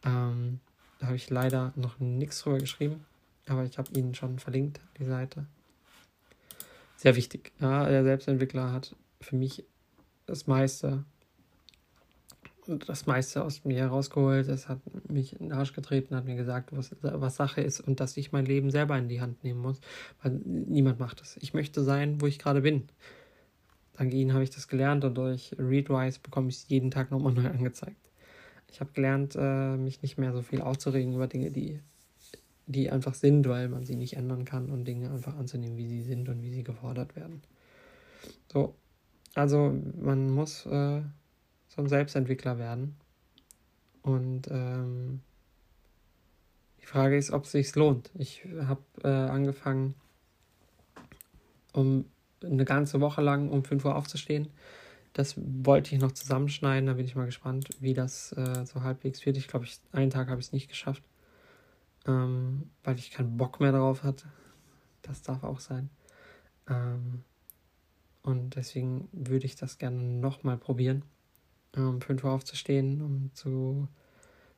Ähm, 0.05 0.61
da 0.98 1.07
habe 1.07 1.16
ich 1.16 1.31
leider 1.31 1.72
noch 1.76 1.98
nichts 1.98 2.40
drüber 2.40 2.59
geschrieben, 2.59 3.05
aber 3.48 3.64
ich 3.64 3.78
habe 3.78 3.90
ihn 3.98 4.14
schon 4.14 4.38
verlinkt, 4.38 4.80
die 4.98 5.04
Seite. 5.04 5.46
Sehr 6.96 7.16
wichtig. 7.16 7.52
Ja, 7.61 7.88
der 7.88 8.04
Selbstentwickler 8.04 8.72
hat 8.72 8.94
für 9.20 9.37
mich 9.37 9.64
das 10.26 10.46
meiste 10.46 11.04
das 12.66 13.06
meiste 13.06 13.44
aus 13.44 13.64
mir 13.64 13.78
herausgeholt. 13.78 14.48
Es 14.48 14.68
hat 14.68 14.80
mich 15.09 15.35
in 15.35 15.48
den 15.48 15.52
Arsch 15.52 15.72
getreten, 15.72 16.16
hat 16.16 16.24
mir 16.24 16.37
gesagt, 16.37 16.70
was, 16.72 16.94
was 17.00 17.37
Sache 17.37 17.61
ist 17.61 17.80
und 17.80 18.00
dass 18.00 18.16
ich 18.16 18.32
mein 18.32 18.46
Leben 18.46 18.70
selber 18.70 18.98
in 18.98 19.09
die 19.09 19.20
Hand 19.20 19.44
nehmen 19.44 19.61
muss, 19.61 19.80
weil 20.22 20.32
niemand 20.32 20.98
macht 20.98 21.20
das. 21.20 21.37
Ich 21.38 21.54
möchte 21.54 21.82
sein, 21.82 22.20
wo 22.20 22.26
ich 22.26 22.38
gerade 22.38 22.62
bin. 22.62 22.88
Dank 23.94 24.12
ihnen 24.12 24.32
habe 24.35 24.44
ich 24.44 24.50
das 24.50 24.68
gelernt 24.68 25.04
und 25.04 25.16
durch 25.16 25.54
Readwise 25.59 26.20
bekomme 26.22 26.48
ich 26.48 26.56
es 26.56 26.68
jeden 26.68 26.90
Tag 26.90 27.11
nochmal 27.11 27.32
neu 27.32 27.48
angezeigt. 27.48 28.11
Ich 28.70 28.80
habe 28.80 28.92
gelernt, 28.92 29.37
äh, 29.38 29.76
mich 29.76 30.02
nicht 30.02 30.18
mehr 30.18 30.32
so 30.32 30.42
viel 30.42 30.61
aufzuregen 30.61 31.14
über 31.14 31.28
Dinge, 31.28 31.50
die, 31.50 31.80
die 32.66 32.90
einfach 32.90 33.14
sind, 33.14 33.48
weil 33.48 33.68
man 33.68 33.85
sie 33.85 33.96
nicht 33.96 34.16
ändern 34.16 34.44
kann 34.44 34.70
und 34.70 34.85
Dinge 34.85 35.11
einfach 35.11 35.37
anzunehmen, 35.37 35.76
wie 35.76 35.87
sie 35.87 36.02
sind 36.02 36.29
und 36.29 36.42
wie 36.42 36.50
sie 36.50 36.64
gefordert 36.64 37.14
werden. 37.16 37.42
So, 38.52 38.74
also 39.35 39.74
man 40.00 40.31
muss 40.31 40.66
äh, 40.66 41.02
so 41.68 41.83
ein 41.83 41.88
Selbstentwickler 41.88 42.59
werden. 42.59 42.96
Und 44.02 44.48
ähm, 44.50 45.20
die 46.81 46.87
Frage 46.87 47.16
ist, 47.16 47.31
ob 47.33 47.44
es 47.44 47.52
sich 47.52 47.74
lohnt. 47.74 48.11
Ich 48.14 48.44
habe 48.62 48.83
äh, 49.02 49.09
angefangen, 49.09 49.94
um 51.72 52.07
eine 52.42 52.64
ganze 52.64 53.00
Woche 53.00 53.22
lang 53.22 53.50
um 53.50 53.64
5 53.64 53.85
Uhr 53.85 53.96
aufzustehen. 53.96 54.48
Das 55.12 55.35
wollte 55.37 55.94
ich 55.94 56.00
noch 56.00 56.12
zusammenschneiden. 56.12 56.87
Da 56.87 56.94
bin 56.94 57.07
ich 57.07 57.16
mal 57.16 57.26
gespannt, 57.26 57.68
wie 57.81 57.94
das 57.94 58.33
äh, 58.33 58.64
so 58.64 58.83
halbwegs 58.83 59.24
wird. 59.26 59.37
Ich 59.37 59.48
glaube, 59.48 59.64
ich, 59.64 59.79
einen 59.92 60.11
Tag 60.11 60.29
habe 60.29 60.40
ich 60.40 60.48
es 60.48 60.52
nicht 60.52 60.68
geschafft, 60.68 61.02
ähm, 62.07 62.71
weil 62.85 62.99
ich 62.99 63.11
keinen 63.11 63.37
Bock 63.37 63.61
mehr 63.61 63.73
drauf 63.73 64.03
hatte. 64.03 64.27
Das 65.03 65.23
darf 65.23 65.45
auch 65.45 65.61
sein. 65.61 65.90
Ähm, 66.69 67.23
und 68.23 68.57
deswegen 68.57 69.09
würde 69.12 69.47
ich 69.47 69.57
das 69.57 69.79
gerne 69.79 70.03
nochmal 70.03 70.57
probieren 70.57 71.03
um 71.77 72.01
5 72.01 72.25
Uhr 72.25 72.33
aufzustehen, 72.33 73.03
um 73.03 73.31
zu 73.35 73.88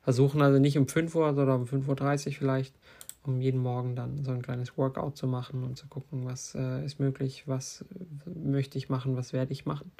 versuchen, 0.01 0.41
also 0.41 0.59
nicht 0.59 0.77
um 0.77 0.87
5 0.87 1.13
Uhr, 1.15 1.33
sondern 1.33 1.61
um 1.61 1.67
5.30 1.67 2.27
Uhr 2.27 2.33
vielleicht, 2.33 2.75
um 3.23 3.41
jeden 3.41 3.59
Morgen 3.59 3.95
dann 3.95 4.23
so 4.23 4.31
ein 4.31 4.41
kleines 4.41 4.77
Workout 4.77 5.17
zu 5.17 5.27
machen 5.27 5.63
und 5.63 5.77
zu 5.77 5.87
gucken, 5.87 6.25
was 6.25 6.55
äh, 6.55 6.83
ist 6.85 6.99
möglich, 6.99 7.47
was 7.47 7.85
möchte 8.25 8.77
ich 8.77 8.89
machen, 8.89 9.15
was 9.15 9.33
werde 9.33 9.51
ich 9.51 9.65
machen. 9.65 9.91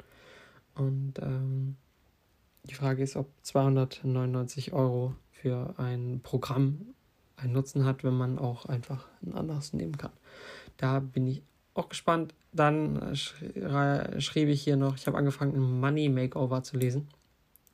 Und 0.74 1.18
ähm, 1.20 1.76
die 2.64 2.74
Frage 2.74 3.02
ist, 3.02 3.16
ob 3.16 3.28
299 3.42 4.72
Euro 4.72 5.14
für 5.30 5.74
ein 5.78 6.20
Programm 6.22 6.94
einen 7.40 7.52
Nutzen 7.52 7.84
hat, 7.84 8.04
wenn 8.04 8.14
man 8.16 8.38
auch 8.38 8.66
einfach 8.66 9.06
ein 9.22 9.34
anderes 9.34 9.72
nehmen 9.72 9.96
kann. 9.96 10.12
Da 10.76 11.00
bin 11.00 11.26
ich 11.26 11.42
auch 11.74 11.88
gespannt. 11.88 12.34
Dann 12.52 13.14
schrie, 13.14 14.20
schrieb 14.20 14.48
ich 14.48 14.62
hier 14.62 14.76
noch, 14.76 14.96
ich 14.96 15.06
habe 15.06 15.16
angefangen, 15.16 15.54
ein 15.54 15.80
Money 15.80 16.08
Makeover 16.08 16.62
zu 16.62 16.76
lesen. 16.76 17.08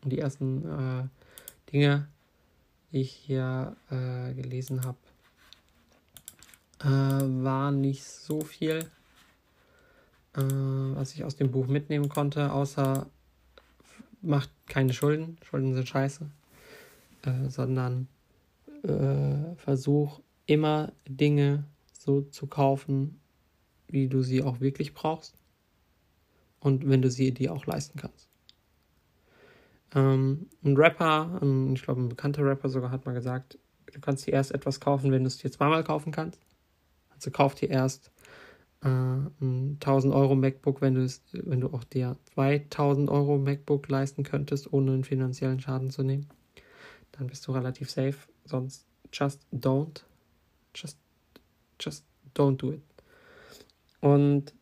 Und 0.02 0.12
die 0.12 0.18
ersten 0.18 0.64
äh, 0.64 1.70
Dinge, 1.72 2.08
die 2.92 3.00
ich 3.00 3.12
hier 3.12 3.76
äh, 3.90 4.34
gelesen 4.34 4.82
habe, 4.84 4.98
äh, 6.80 7.44
war 7.44 7.72
nicht 7.72 8.04
so 8.04 8.42
viel, 8.42 8.90
äh, 10.36 10.40
was 10.40 11.14
ich 11.14 11.24
aus 11.24 11.36
dem 11.36 11.50
Buch 11.50 11.66
mitnehmen 11.66 12.08
konnte, 12.08 12.52
außer 12.52 13.06
macht 14.22 14.50
keine 14.68 14.92
Schulden, 14.92 15.38
Schulden 15.48 15.74
sind 15.74 15.88
scheiße, 15.88 16.26
äh, 17.22 17.48
sondern 17.48 18.08
äh, 18.82 19.54
versuch 19.56 20.20
immer 20.46 20.92
Dinge 21.08 21.64
so 21.92 22.22
zu 22.22 22.46
kaufen, 22.46 23.20
wie 23.88 24.08
du 24.08 24.22
sie 24.22 24.42
auch 24.42 24.60
wirklich 24.60 24.94
brauchst 24.94 25.38
und 26.60 26.88
wenn 26.88 27.02
du 27.02 27.10
sie 27.10 27.32
dir 27.32 27.52
auch 27.52 27.66
leisten 27.66 27.98
kannst. 27.98 28.28
Ähm, 29.94 30.48
ein 30.64 30.76
Rapper, 30.76 31.38
ein, 31.40 31.74
ich 31.74 31.82
glaube 31.82 32.02
ein 32.02 32.08
bekannter 32.08 32.44
Rapper 32.44 32.68
sogar 32.68 32.90
hat 32.90 33.06
mal 33.06 33.12
gesagt, 33.12 33.58
du 33.92 34.00
kannst 34.00 34.26
dir 34.26 34.32
erst 34.32 34.52
etwas 34.52 34.80
kaufen, 34.80 35.12
wenn 35.12 35.22
du 35.22 35.28
es 35.28 35.38
dir 35.38 35.50
zweimal 35.50 35.84
kaufen 35.84 36.12
kannst. 36.12 36.40
Also 37.10 37.30
kauf 37.30 37.54
dir 37.54 37.70
erst 37.70 38.10
äh, 38.82 38.88
ein 38.88 39.78
1000 39.80 40.12
Euro 40.12 40.34
MacBook, 40.34 40.80
wenn 40.80 40.96
wenn 41.32 41.60
du 41.60 41.68
auch 41.72 41.84
dir 41.84 42.16
2000 42.34 43.08
Euro 43.08 43.38
MacBook 43.38 43.88
leisten 43.88 44.22
könntest, 44.22 44.72
ohne 44.72 44.92
einen 44.92 45.04
finanziellen 45.04 45.60
Schaden 45.60 45.90
zu 45.90 46.02
nehmen. 46.02 46.26
Dann 47.12 47.28
bist 47.28 47.46
du 47.46 47.52
relativ 47.52 47.90
safe. 47.90 48.18
Sonst 48.46 48.86
just 49.12 49.46
don't. 49.52 50.04
Just, 50.74 50.98
just 51.80 52.04
don't 52.34 52.56
do 52.56 52.72
it. 52.72 52.82
Und, 54.00 54.54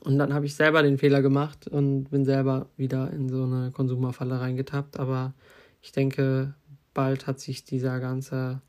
und 0.00 0.18
dann 0.18 0.32
habe 0.32 0.46
ich 0.46 0.54
selber 0.54 0.82
den 0.82 0.98
Fehler 0.98 1.22
gemacht 1.22 1.66
und 1.66 2.10
bin 2.10 2.24
selber 2.24 2.68
wieder 2.76 3.10
in 3.12 3.28
so 3.28 3.44
eine 3.44 3.70
Konsumerfalle 3.72 4.40
reingetappt. 4.40 4.98
Aber 4.98 5.34
ich 5.82 5.92
denke, 5.92 6.54
bald 6.94 7.26
hat 7.26 7.40
sich 7.40 7.64
dieser 7.64 8.00
ganze, 8.00 8.60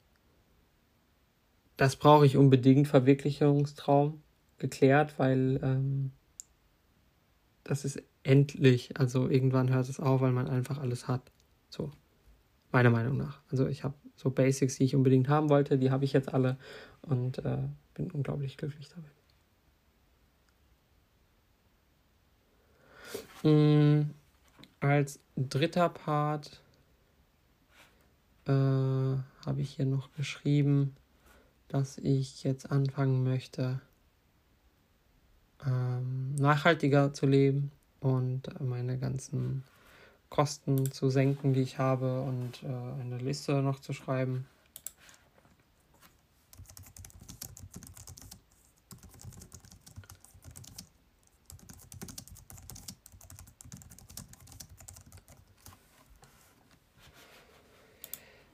das 1.75 1.95
brauche 1.95 2.25
ich 2.25 2.37
unbedingt, 2.37 2.87
Verwirklichungstraum 2.87 4.21
geklärt, 4.57 5.19
weil 5.19 5.59
ähm, 5.61 6.11
das 7.63 7.85
ist 7.85 8.01
endlich, 8.23 8.99
also 8.99 9.29
irgendwann 9.29 9.73
hört 9.73 9.89
es 9.89 9.99
auf, 9.99 10.21
weil 10.21 10.31
man 10.31 10.47
einfach 10.47 10.79
alles 10.79 11.07
hat. 11.07 11.31
So, 11.69 11.91
meiner 12.71 12.89
Meinung 12.89 13.17
nach. 13.17 13.39
Also 13.51 13.67
ich 13.67 13.83
habe 13.83 13.95
so 14.15 14.29
Basics, 14.29 14.77
die 14.77 14.85
ich 14.85 14.95
unbedingt 14.95 15.29
haben 15.29 15.49
wollte, 15.49 15.77
die 15.77 15.91
habe 15.91 16.05
ich 16.05 16.13
jetzt 16.13 16.33
alle 16.33 16.57
und 17.03 17.39
äh, 17.39 17.59
bin 17.93 18.11
unglaublich 18.11 18.57
glücklich 18.57 18.89
damit. 18.89 19.11
Mm, 23.43 24.09
als 24.79 25.19
dritter 25.35 25.89
Part 25.89 26.61
äh, 28.45 28.51
habe 28.51 29.57
ich 29.57 29.71
hier 29.71 29.85
noch 29.85 30.11
geschrieben, 30.13 30.95
dass 31.67 31.97
ich 31.97 32.43
jetzt 32.43 32.71
anfangen 32.71 33.23
möchte, 33.23 33.81
ähm, 35.65 36.35
nachhaltiger 36.35 37.13
zu 37.13 37.25
leben 37.25 37.71
und 37.99 38.59
meine 38.59 38.97
ganzen 38.97 39.63
Kosten 40.29 40.91
zu 40.91 41.09
senken, 41.09 41.53
die 41.53 41.61
ich 41.61 41.77
habe 41.79 42.21
und 42.21 42.63
äh, 42.63 42.67
eine 43.01 43.17
Liste 43.17 43.61
noch 43.61 43.79
zu 43.79 43.93
schreiben. 43.93 44.45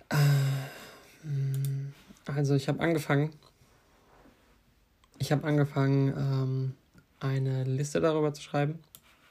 Äh, 0.10 0.16
also 2.26 2.56
ich 2.56 2.68
habe 2.68 2.80
angefangen, 2.80 3.34
ich 5.18 5.32
habe 5.32 5.46
angefangen, 5.48 6.14
ähm, 6.16 6.76
eine 7.20 7.64
Liste 7.64 8.00
darüber 8.00 8.34
zu 8.34 8.42
schreiben 8.42 8.80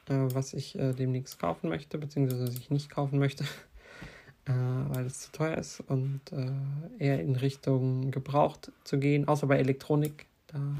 was 0.06 0.52
ich 0.52 0.78
äh, 0.78 0.92
demnächst 0.92 1.38
kaufen 1.38 1.68
möchte, 1.68 1.98
beziehungsweise 1.98 2.46
was 2.48 2.56
ich 2.56 2.70
nicht 2.70 2.90
kaufen 2.90 3.18
möchte, 3.18 3.44
äh, 4.46 4.52
weil 4.52 5.06
es 5.06 5.20
zu 5.20 5.32
teuer 5.32 5.56
ist 5.56 5.80
und 5.80 6.20
äh, 6.32 6.50
eher 6.98 7.20
in 7.20 7.36
Richtung 7.36 8.10
gebraucht 8.10 8.72
zu 8.84 8.98
gehen, 8.98 9.28
außer 9.28 9.46
bei 9.46 9.58
Elektronik. 9.58 10.26
Da 10.48 10.76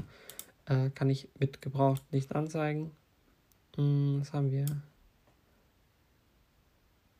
äh, 0.65 0.89
kann 0.89 1.09
ich 1.09 1.29
mit 1.39 1.61
gebraucht 1.61 2.03
nicht 2.11 2.35
anzeigen. 2.35 2.91
Hm, 3.75 4.17
was 4.19 4.33
haben 4.33 4.51
wir? 4.51 4.65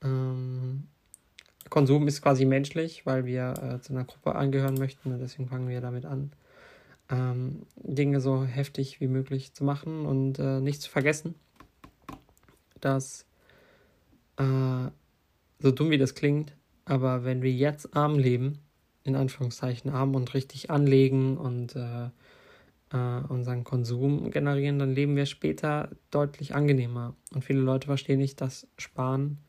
Ähm, 0.03 0.87
Konsum 1.69 2.07
ist 2.07 2.21
quasi 2.21 2.45
menschlich, 2.45 3.05
weil 3.05 3.25
wir 3.25 3.53
äh, 3.61 3.81
zu 3.81 3.93
einer 3.93 4.03
Gruppe 4.03 4.35
angehören 4.35 4.75
möchten 4.75 5.11
und 5.11 5.19
deswegen 5.19 5.47
fangen 5.47 5.67
wir 5.67 5.81
damit 5.81 6.05
an, 6.05 6.31
ähm, 7.09 7.63
Dinge 7.75 8.21
so 8.21 8.43
heftig 8.43 8.99
wie 8.99 9.07
möglich 9.07 9.53
zu 9.53 9.63
machen 9.63 10.05
und 10.05 10.39
äh, 10.39 10.59
nicht 10.59 10.81
zu 10.81 10.89
vergessen, 10.89 11.35
dass 12.85 13.25
äh, 14.37 14.89
so 15.59 15.71
dumm 15.71 15.91
wie 15.91 15.97
das 15.97 16.15
klingt, 16.15 16.55
aber 16.85 17.23
wenn 17.23 17.41
wir 17.41 17.51
jetzt 17.51 17.95
arm 17.95 18.17
leben, 18.17 18.59
in 19.03 19.15
Anführungszeichen 19.15 19.91
arm 19.91 20.15
und 20.15 20.33
richtig 20.33 20.69
anlegen 20.69 21.37
und 21.37 21.75
äh, 21.75 22.09
äh, 22.91 23.21
unseren 23.27 23.63
Konsum 23.63 24.31
generieren, 24.31 24.79
dann 24.79 24.93
leben 24.93 25.15
wir 25.15 25.25
später 25.25 25.89
deutlich 26.11 26.55
angenehmer. 26.55 27.15
Und 27.33 27.43
viele 27.43 27.59
Leute 27.59 27.87
verstehen 27.87 28.19
nicht, 28.19 28.39
dass 28.39 28.67
Sparen 28.77 29.39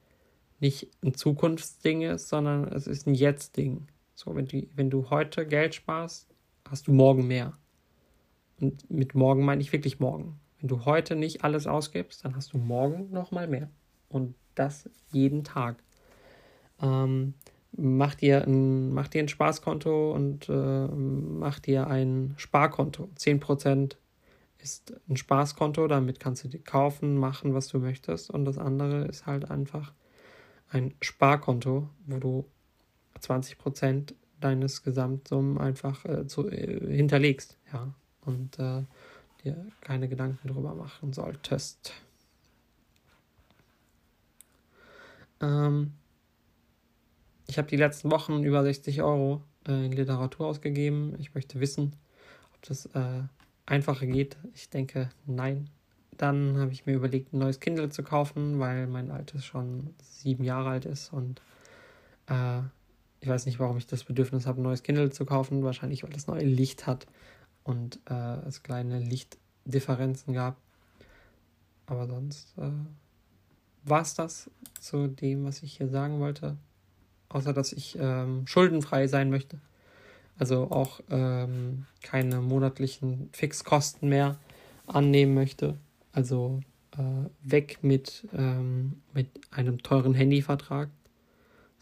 nicht 0.60 0.88
ein 1.04 1.14
Zukunftsding 1.14 2.02
ist, 2.02 2.28
sondern 2.28 2.64
es 2.68 2.86
ist 2.86 3.06
ein 3.06 3.14
Jetzt-Ding. 3.14 3.86
So, 4.14 4.34
wenn 4.34 4.46
du, 4.46 4.66
wenn 4.74 4.90
du 4.90 5.10
heute 5.10 5.46
Geld 5.46 5.74
sparst, 5.74 6.28
hast 6.68 6.86
du 6.86 6.92
morgen 6.92 7.26
mehr. 7.26 7.52
Und 8.60 8.88
mit 8.90 9.14
morgen 9.14 9.44
meine 9.44 9.60
ich 9.60 9.72
wirklich 9.72 10.00
morgen. 10.00 10.40
Wenn 10.60 10.68
du 10.68 10.84
heute 10.84 11.16
nicht 11.16 11.44
alles 11.44 11.66
ausgibst, 11.66 12.24
dann 12.24 12.36
hast 12.36 12.52
du 12.52 12.58
morgen 12.58 13.10
nochmal 13.10 13.46
mehr. 13.46 13.68
Und 14.08 14.34
das 14.54 14.88
jeden 15.12 15.44
Tag. 15.44 15.76
Ähm, 16.80 17.34
mach, 17.72 18.14
dir 18.14 18.46
ein, 18.46 18.92
mach 18.92 19.08
dir 19.08 19.22
ein 19.22 19.28
Spaßkonto 19.28 20.12
und 20.12 20.48
äh, 20.48 20.86
mach 20.86 21.58
dir 21.58 21.88
ein 21.88 22.34
Sparkonto. 22.36 23.08
10% 23.18 23.96
ist 24.58 24.94
ein 25.08 25.16
Spaßkonto, 25.16 25.86
damit 25.88 26.20
kannst 26.20 26.44
du 26.44 26.48
dir 26.48 26.60
kaufen, 26.60 27.18
machen, 27.18 27.54
was 27.54 27.68
du 27.68 27.78
möchtest. 27.78 28.30
Und 28.30 28.44
das 28.44 28.58
andere 28.58 29.04
ist 29.06 29.26
halt 29.26 29.50
einfach 29.50 29.92
ein 30.68 30.94
Sparkonto, 31.00 31.88
wo 32.06 32.18
du 32.18 32.46
20% 33.20 34.14
deines 34.40 34.82
Gesamtsummen 34.82 35.58
einfach 35.58 36.04
äh, 36.04 36.26
zu, 36.26 36.48
äh, 36.48 36.96
hinterlegst, 36.96 37.58
ja, 37.72 37.94
und 38.22 38.58
äh, 38.58 38.82
dir 39.44 39.66
keine 39.80 40.08
Gedanken 40.08 40.48
darüber 40.48 40.74
machen 40.74 41.12
solltest. 41.12 41.92
Ähm, 45.40 45.92
ich 47.46 47.58
habe 47.58 47.68
die 47.68 47.76
letzten 47.76 48.10
Wochen 48.10 48.42
über 48.42 48.62
60 48.62 49.02
Euro 49.02 49.42
äh, 49.68 49.86
in 49.86 49.92
Literatur 49.92 50.46
ausgegeben. 50.46 51.14
Ich 51.18 51.34
möchte 51.34 51.60
wissen, 51.60 51.94
ob 52.54 52.62
das 52.62 52.86
äh, 52.86 53.22
einfacher 53.66 54.06
geht. 54.06 54.36
Ich 54.54 54.70
denke, 54.70 55.10
nein. 55.26 55.70
Dann 56.16 56.58
habe 56.58 56.70
ich 56.72 56.86
mir 56.86 56.94
überlegt, 56.94 57.32
ein 57.32 57.38
neues 57.38 57.58
Kindle 57.58 57.90
zu 57.90 58.04
kaufen, 58.04 58.60
weil 58.60 58.86
mein 58.86 59.10
altes 59.10 59.44
schon 59.44 59.94
sieben 60.00 60.44
Jahre 60.44 60.70
alt 60.70 60.84
ist 60.84 61.12
und 61.12 61.42
äh, 62.28 62.60
ich 63.20 63.28
weiß 63.28 63.46
nicht, 63.46 63.58
warum 63.58 63.78
ich 63.78 63.86
das 63.86 64.04
Bedürfnis 64.04 64.46
habe, 64.46 64.60
ein 64.60 64.64
neues 64.64 64.82
Kindle 64.82 65.10
zu 65.10 65.24
kaufen. 65.24 65.64
Wahrscheinlich, 65.64 66.04
weil 66.04 66.12
es 66.14 66.26
neue 66.26 66.44
Licht 66.44 66.86
hat 66.86 67.06
und 67.64 67.98
äh, 68.08 68.36
es 68.46 68.62
kleine 68.62 68.98
Lichtdifferenzen 69.00 70.34
gab. 70.34 70.56
Aber 71.86 72.06
sonst 72.06 72.56
äh, 72.58 72.70
war 73.84 74.02
es 74.02 74.14
das 74.14 74.50
zu 74.80 75.08
dem, 75.08 75.44
was 75.44 75.62
ich 75.62 75.76
hier 75.76 75.88
sagen 75.88 76.20
wollte. 76.20 76.56
Außer, 77.28 77.52
dass 77.52 77.72
ich 77.72 77.98
ähm, 77.98 78.46
schuldenfrei 78.46 79.08
sein 79.08 79.30
möchte. 79.30 79.58
Also 80.38 80.70
auch 80.70 81.00
ähm, 81.10 81.86
keine 82.02 82.40
monatlichen 82.40 83.28
Fixkosten 83.32 84.08
mehr 84.08 84.38
annehmen 84.86 85.34
möchte. 85.34 85.76
Also 86.12 86.60
äh, 86.92 87.28
weg 87.42 87.78
mit, 87.82 88.26
ähm, 88.32 89.02
mit 89.12 89.28
einem 89.50 89.82
teuren 89.82 90.14
Handyvertrag 90.14 90.88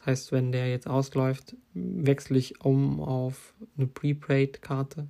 das 0.02 0.06
heißt, 0.06 0.32
wenn 0.32 0.50
der 0.50 0.68
jetzt 0.68 0.88
ausläuft, 0.88 1.54
wechsle 1.74 2.36
ich 2.36 2.60
um 2.60 3.00
auf 3.00 3.54
eine 3.76 3.86
Prepaid-Karte 3.86 5.06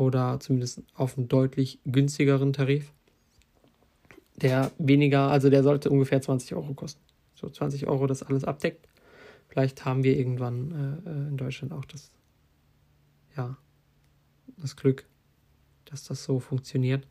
oder 0.00 0.40
zumindest 0.40 0.82
auf 0.94 1.18
einen 1.18 1.28
deutlich 1.28 1.78
günstigeren 1.84 2.54
Tarif. 2.54 2.90
Der 4.36 4.70
weniger, 4.78 5.30
also 5.30 5.50
der 5.50 5.62
sollte 5.62 5.90
ungefähr 5.90 6.22
20 6.22 6.54
Euro 6.54 6.72
kosten. 6.72 7.02
So 7.34 7.50
20 7.50 7.86
Euro 7.86 8.06
das 8.06 8.22
alles 8.22 8.44
abdeckt. 8.44 8.88
Vielleicht 9.48 9.84
haben 9.84 10.02
wir 10.02 10.16
irgendwann 10.16 11.02
äh, 11.04 11.28
in 11.28 11.36
Deutschland 11.36 11.74
auch 11.74 11.84
das, 11.84 12.10
ja, 13.36 13.58
das 14.56 14.74
Glück, 14.74 15.04
dass 15.84 16.04
das 16.04 16.24
so 16.24 16.40
funktioniert. 16.40 17.06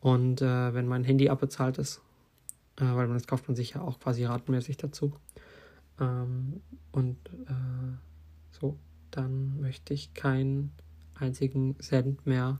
Und 0.00 0.42
äh, 0.42 0.74
wenn 0.74 0.88
mein 0.88 1.04
Handy 1.04 1.28
abbezahlt 1.28 1.78
ist, 1.78 2.00
äh, 2.80 2.82
weil 2.82 3.06
man 3.06 3.18
das 3.18 3.28
kauft 3.28 3.46
man 3.46 3.54
sich 3.54 3.74
ja 3.74 3.82
auch 3.82 4.00
quasi 4.00 4.24
ratenmäßig 4.24 4.78
dazu, 4.78 5.12
ähm, 6.00 6.60
und 6.90 7.18
äh, 7.46 7.96
so, 8.50 8.76
dann 9.12 9.60
möchte 9.60 9.94
ich 9.94 10.12
keinen 10.12 10.72
einzigen 11.18 11.78
Cent 11.80 12.26
mehr 12.26 12.58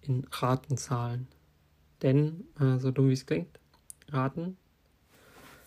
in 0.00 0.26
Raten 0.30 0.76
zahlen. 0.76 1.28
Denn, 2.02 2.44
äh, 2.60 2.78
so 2.78 2.90
dumm 2.90 3.08
wie 3.08 3.14
es 3.14 3.26
klingt, 3.26 3.58
Raten 4.08 4.56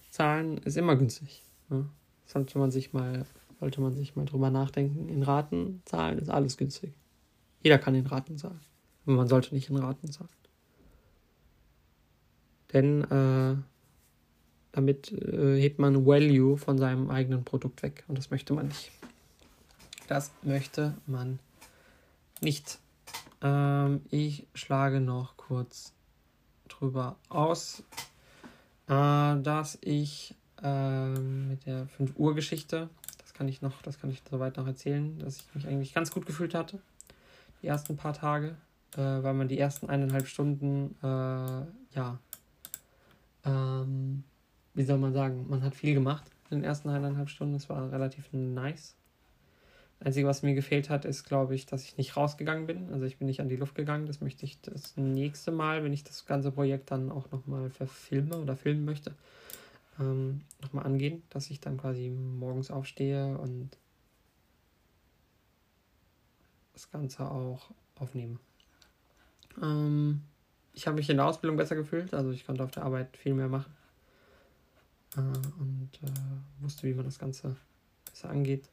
zahlen 0.10 0.58
ist 0.60 0.78
immer 0.78 0.96
günstig. 0.96 1.44
Ne? 1.70 1.90
Sollte 2.26 2.60
man 2.60 2.72
sich 2.72 2.94
mal, 2.94 3.26
sollte 3.60 3.82
man 3.82 3.94
sich 3.94 4.16
mal 4.16 4.26
drüber 4.26 4.50
nachdenken. 4.50 5.10
In 5.10 5.24
Raten 5.24 5.82
zahlen 5.86 6.20
ist 6.20 6.30
alles 6.30 6.58
günstig. 6.58 6.94
Jeder 7.64 7.78
kann 7.78 7.96
in 7.96 8.06
Raten 8.06 8.38
zahlen. 8.38 8.62
Aber 9.06 9.16
man 9.16 9.28
sollte 9.28 9.56
nicht 9.56 9.70
in 9.70 9.78
Raten 9.78 10.12
zahlen. 10.12 10.30
Denn 12.74 13.04
äh, 13.06 13.56
damit 14.74 15.12
äh, 15.12 15.60
hebt 15.60 15.80
man 15.80 16.06
Value 16.06 16.58
von 16.58 16.78
seinem 16.78 17.10
eigenen 17.10 17.44
Produkt 17.44 17.82
weg. 17.82 18.04
Und 18.08 18.18
das 18.18 18.30
möchte 18.30 18.54
man 18.54 18.68
nicht. 18.68 18.92
Das 20.08 20.32
möchte 20.44 20.96
man 21.06 21.40
nicht. 22.42 22.80
Ähm, 23.42 24.02
ich 24.10 24.48
schlage 24.54 25.00
noch 25.00 25.38
kurz 25.38 25.94
drüber 26.68 27.16
aus, 27.30 27.84
äh, 28.88 29.42
dass 29.42 29.78
ich 29.82 30.36
äh, 30.64 31.10
mit 31.10 31.66
der 31.66 31.88
5 31.88 32.14
Uhr 32.18 32.36
Geschichte, 32.36 32.90
das 33.20 33.34
kann 33.34 33.48
ich 33.48 33.62
noch, 33.62 33.82
das 33.82 34.00
kann 34.00 34.10
ich 34.10 34.24
soweit 34.30 34.58
noch 34.58 34.68
erzählen, 34.68 35.20
dass 35.20 35.38
ich 35.38 35.56
mich 35.56 35.68
eigentlich 35.68 35.94
ganz 35.94 36.12
gut 36.12 36.26
gefühlt 36.26 36.54
hatte. 36.54 36.80
Die 37.62 37.68
ersten 37.68 37.98
paar 37.98 38.14
Tage, 38.14 38.56
äh, 38.96 39.02
weil 39.02 39.34
man 39.34 39.48
die 39.48 39.60
ersten 39.60 39.90
eineinhalb 39.90 40.28
Stunden, 40.28 40.96
äh, 41.02 41.96
ja, 41.96 42.20
ähm, 43.46 44.24
wie 44.74 44.84
soll 44.84 44.98
man 44.98 45.14
sagen, 45.14 45.46
man 45.50 45.64
hat 45.64 45.76
viel 45.76 45.94
gemacht 45.94 46.24
in 46.50 46.60
den 46.60 46.64
ersten 46.64 46.90
eineinhalb 46.90 47.30
Stunden. 47.30 47.56
Es 47.56 47.70
war 47.70 47.92
relativ 47.92 48.32
nice. 48.32 48.96
Einzige, 50.00 50.28
was 50.28 50.44
mir 50.44 50.54
gefehlt 50.54 50.90
hat, 50.90 51.06
ist, 51.06 51.24
glaube 51.24 51.56
ich, 51.56 51.66
dass 51.66 51.84
ich 51.84 51.98
nicht 51.98 52.16
rausgegangen 52.16 52.68
bin. 52.68 52.92
Also 52.94 53.06
ich 53.06 53.18
bin 53.18 53.26
nicht 53.26 53.42
an 53.42 53.50
die 53.50 53.56
Luft 53.56 53.74
gegangen. 53.74 54.06
Das 54.06 54.22
möchte 54.22 54.46
ich 54.46 54.62
das 54.62 54.96
nächste 54.96 55.52
Mal, 55.52 55.84
wenn 55.84 55.94
ich 55.94 56.04
das 56.04 56.26
ganze 56.26 56.52
Projekt 56.52 56.92
dann 56.92 57.12
auch 57.12 57.32
nochmal 57.32 57.72
verfilme 57.72 58.38
oder 58.38 58.56
filmen 58.56 58.86
möchte, 58.86 59.16
ähm, 60.00 60.42
nochmal 60.62 60.86
angehen, 60.86 61.24
dass 61.32 61.50
ich 61.50 61.60
dann 61.60 61.78
quasi 61.78 62.10
morgens 62.10 62.70
aufstehe 62.70 63.38
und 63.40 63.72
das 66.74 66.92
Ganze 66.92 67.30
auch 67.32 67.72
aufnehme. 67.96 68.38
Ähm, 69.60 70.22
ich 70.74 70.86
habe 70.86 70.98
mich 70.98 71.10
in 71.10 71.18
der 71.18 71.26
Ausbildung 71.26 71.58
besser 71.58 71.76
gefühlt, 71.76 72.14
also 72.14 72.30
ich 72.30 72.46
konnte 72.46 72.64
auf 72.64 72.70
der 72.70 72.84
Arbeit 72.84 73.18
viel 73.18 73.34
mehr 73.34 73.48
machen 73.48 73.74
äh, 75.16 75.22
und 75.60 75.90
äh, 76.04 76.62
wusste, 76.64 76.88
wie 76.88 76.94
man 76.94 77.06
das 77.06 77.18
Ganze 77.18 77.56
besser 78.06 78.30
angeht. 78.30 78.70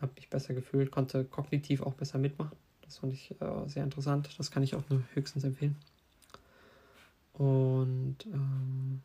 Habe 0.00 0.12
mich 0.16 0.30
besser 0.30 0.54
gefühlt, 0.54 0.90
konnte 0.90 1.24
kognitiv 1.24 1.82
auch 1.82 1.94
besser 1.94 2.18
mitmachen. 2.18 2.56
Das 2.82 2.98
fand 2.98 3.12
ich 3.12 3.30
äh, 3.40 3.68
sehr 3.68 3.84
interessant. 3.84 4.28
Das 4.38 4.50
kann 4.50 4.62
ich 4.62 4.74
auch 4.74 4.82
nur 4.88 5.02
höchstens 5.14 5.44
empfehlen. 5.44 5.76
Und 7.34 8.16
ähm, 8.26 9.02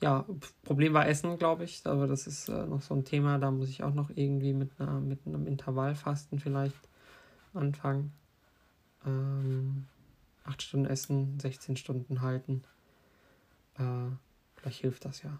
ja, 0.00 0.24
Problem 0.64 0.94
war 0.94 1.08
Essen, 1.08 1.38
glaube 1.38 1.64
ich. 1.64 1.86
Aber 1.86 2.06
das 2.06 2.26
ist 2.26 2.48
äh, 2.48 2.66
noch 2.66 2.82
so 2.82 2.94
ein 2.94 3.04
Thema. 3.04 3.38
Da 3.38 3.50
muss 3.50 3.68
ich 3.68 3.82
auch 3.82 3.94
noch 3.94 4.10
irgendwie 4.14 4.52
mit, 4.52 4.70
einer, 4.78 5.00
mit 5.00 5.20
einem 5.26 5.46
Intervallfasten 5.46 6.38
vielleicht 6.38 6.76
anfangen. 7.54 8.12
Ähm, 9.06 9.86
8 10.44 10.62
Stunden 10.62 10.86
essen, 10.86 11.38
16 11.40 11.76
Stunden 11.76 12.20
halten. 12.20 12.62
Äh, 13.78 14.10
vielleicht 14.56 14.80
hilft 14.80 15.04
das 15.04 15.22
ja. 15.22 15.38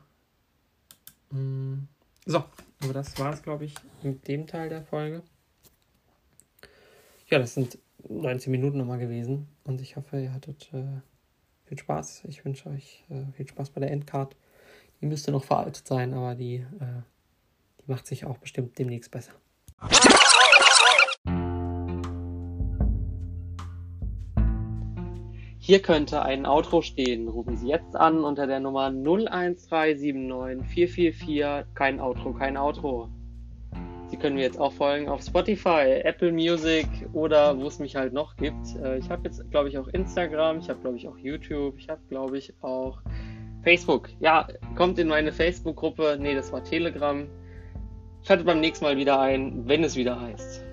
Mm, 1.31 1.87
So, 2.27 2.45
aber 2.83 2.93
das 2.93 3.19
war 3.19 3.33
es, 3.33 3.43
glaube 3.43 3.65
ich, 3.65 3.75
mit 4.03 4.27
dem 4.29 4.47
Teil 4.47 4.69
der 4.69 4.83
Folge. 4.83 5.23
Ja, 7.29 7.39
das 7.39 7.55
sind 7.55 7.79
19 8.09 8.51
Minuten 8.51 8.79
nochmal 8.79 8.99
gewesen 8.99 9.49
und 9.65 9.81
ich 9.81 9.97
hoffe, 9.97 10.21
ihr 10.21 10.33
hattet 10.33 10.71
äh, 10.73 11.01
viel 11.67 11.79
Spaß. 11.79 12.25
Ich 12.29 12.45
wünsche 12.45 12.69
euch 12.71 13.05
äh, 13.11 13.31
viel 13.33 13.47
Spaß 13.49 13.71
bei 13.71 13.81
der 13.81 13.91
Endcard. 13.91 14.35
Die 15.01 15.07
müsste 15.07 15.31
noch 15.31 15.45
veraltet 15.45 15.87
sein, 15.87 16.15
aber 16.15 16.35
die, 16.35 16.57
äh, 16.57 17.03
die 17.81 17.91
macht 17.91 18.07
sich 18.07 18.25
auch 18.25 18.39
bestimmt 18.39 18.79
demnächst 18.79 19.11
besser. 19.11 19.33
Hier 25.69 25.83
könnte 25.83 26.23
ein 26.23 26.47
Outro 26.47 26.81
stehen. 26.81 27.29
Rufen 27.29 27.59
Sie 27.59 27.69
jetzt 27.69 27.95
an 27.95 28.25
unter 28.25 28.47
der 28.47 28.59
Nummer 28.59 28.87
01379 28.87 30.67
444. 30.67 31.75
Kein 31.75 32.01
Outro, 32.01 32.33
kein 32.33 32.57
Outro. 32.57 33.11
Sie 34.07 34.17
können 34.17 34.37
mir 34.37 34.45
jetzt 34.45 34.59
auch 34.59 34.73
folgen 34.73 35.11
auf 35.11 35.21
Spotify, 35.21 36.01
Apple 36.05 36.33
Music 36.33 36.87
oder 37.13 37.55
wo 37.59 37.67
es 37.67 37.81
mich 37.81 37.97
halt 37.97 38.15
noch 38.15 38.35
gibt. 38.37 38.77
Äh, 38.83 38.97
ich 38.97 39.11
habe 39.11 39.25
jetzt, 39.25 39.51
glaube 39.51 39.69
ich, 39.69 39.77
auch 39.77 39.89
Instagram, 39.89 40.61
ich 40.61 40.71
habe, 40.71 40.81
glaube 40.81 40.97
ich, 40.97 41.07
auch 41.07 41.19
YouTube, 41.19 41.75
ich 41.77 41.91
habe, 41.91 42.01
glaube 42.09 42.39
ich, 42.39 42.55
auch 42.63 43.03
Facebook. 43.63 44.09
Ja, 44.21 44.49
kommt 44.75 44.99
in 44.99 45.09
meine 45.09 45.33
Facebook-Gruppe. 45.33 46.17
Nee, 46.19 46.35
das 46.35 46.51
war 46.51 46.65
Telegram. 46.65 47.27
Schaltet 48.23 48.47
beim 48.47 48.61
nächsten 48.61 48.87
Mal 48.87 48.97
wieder 48.97 49.21
ein, 49.21 49.69
wenn 49.69 49.85
es 49.85 49.97
wieder 49.97 50.19
heißt. 50.19 50.65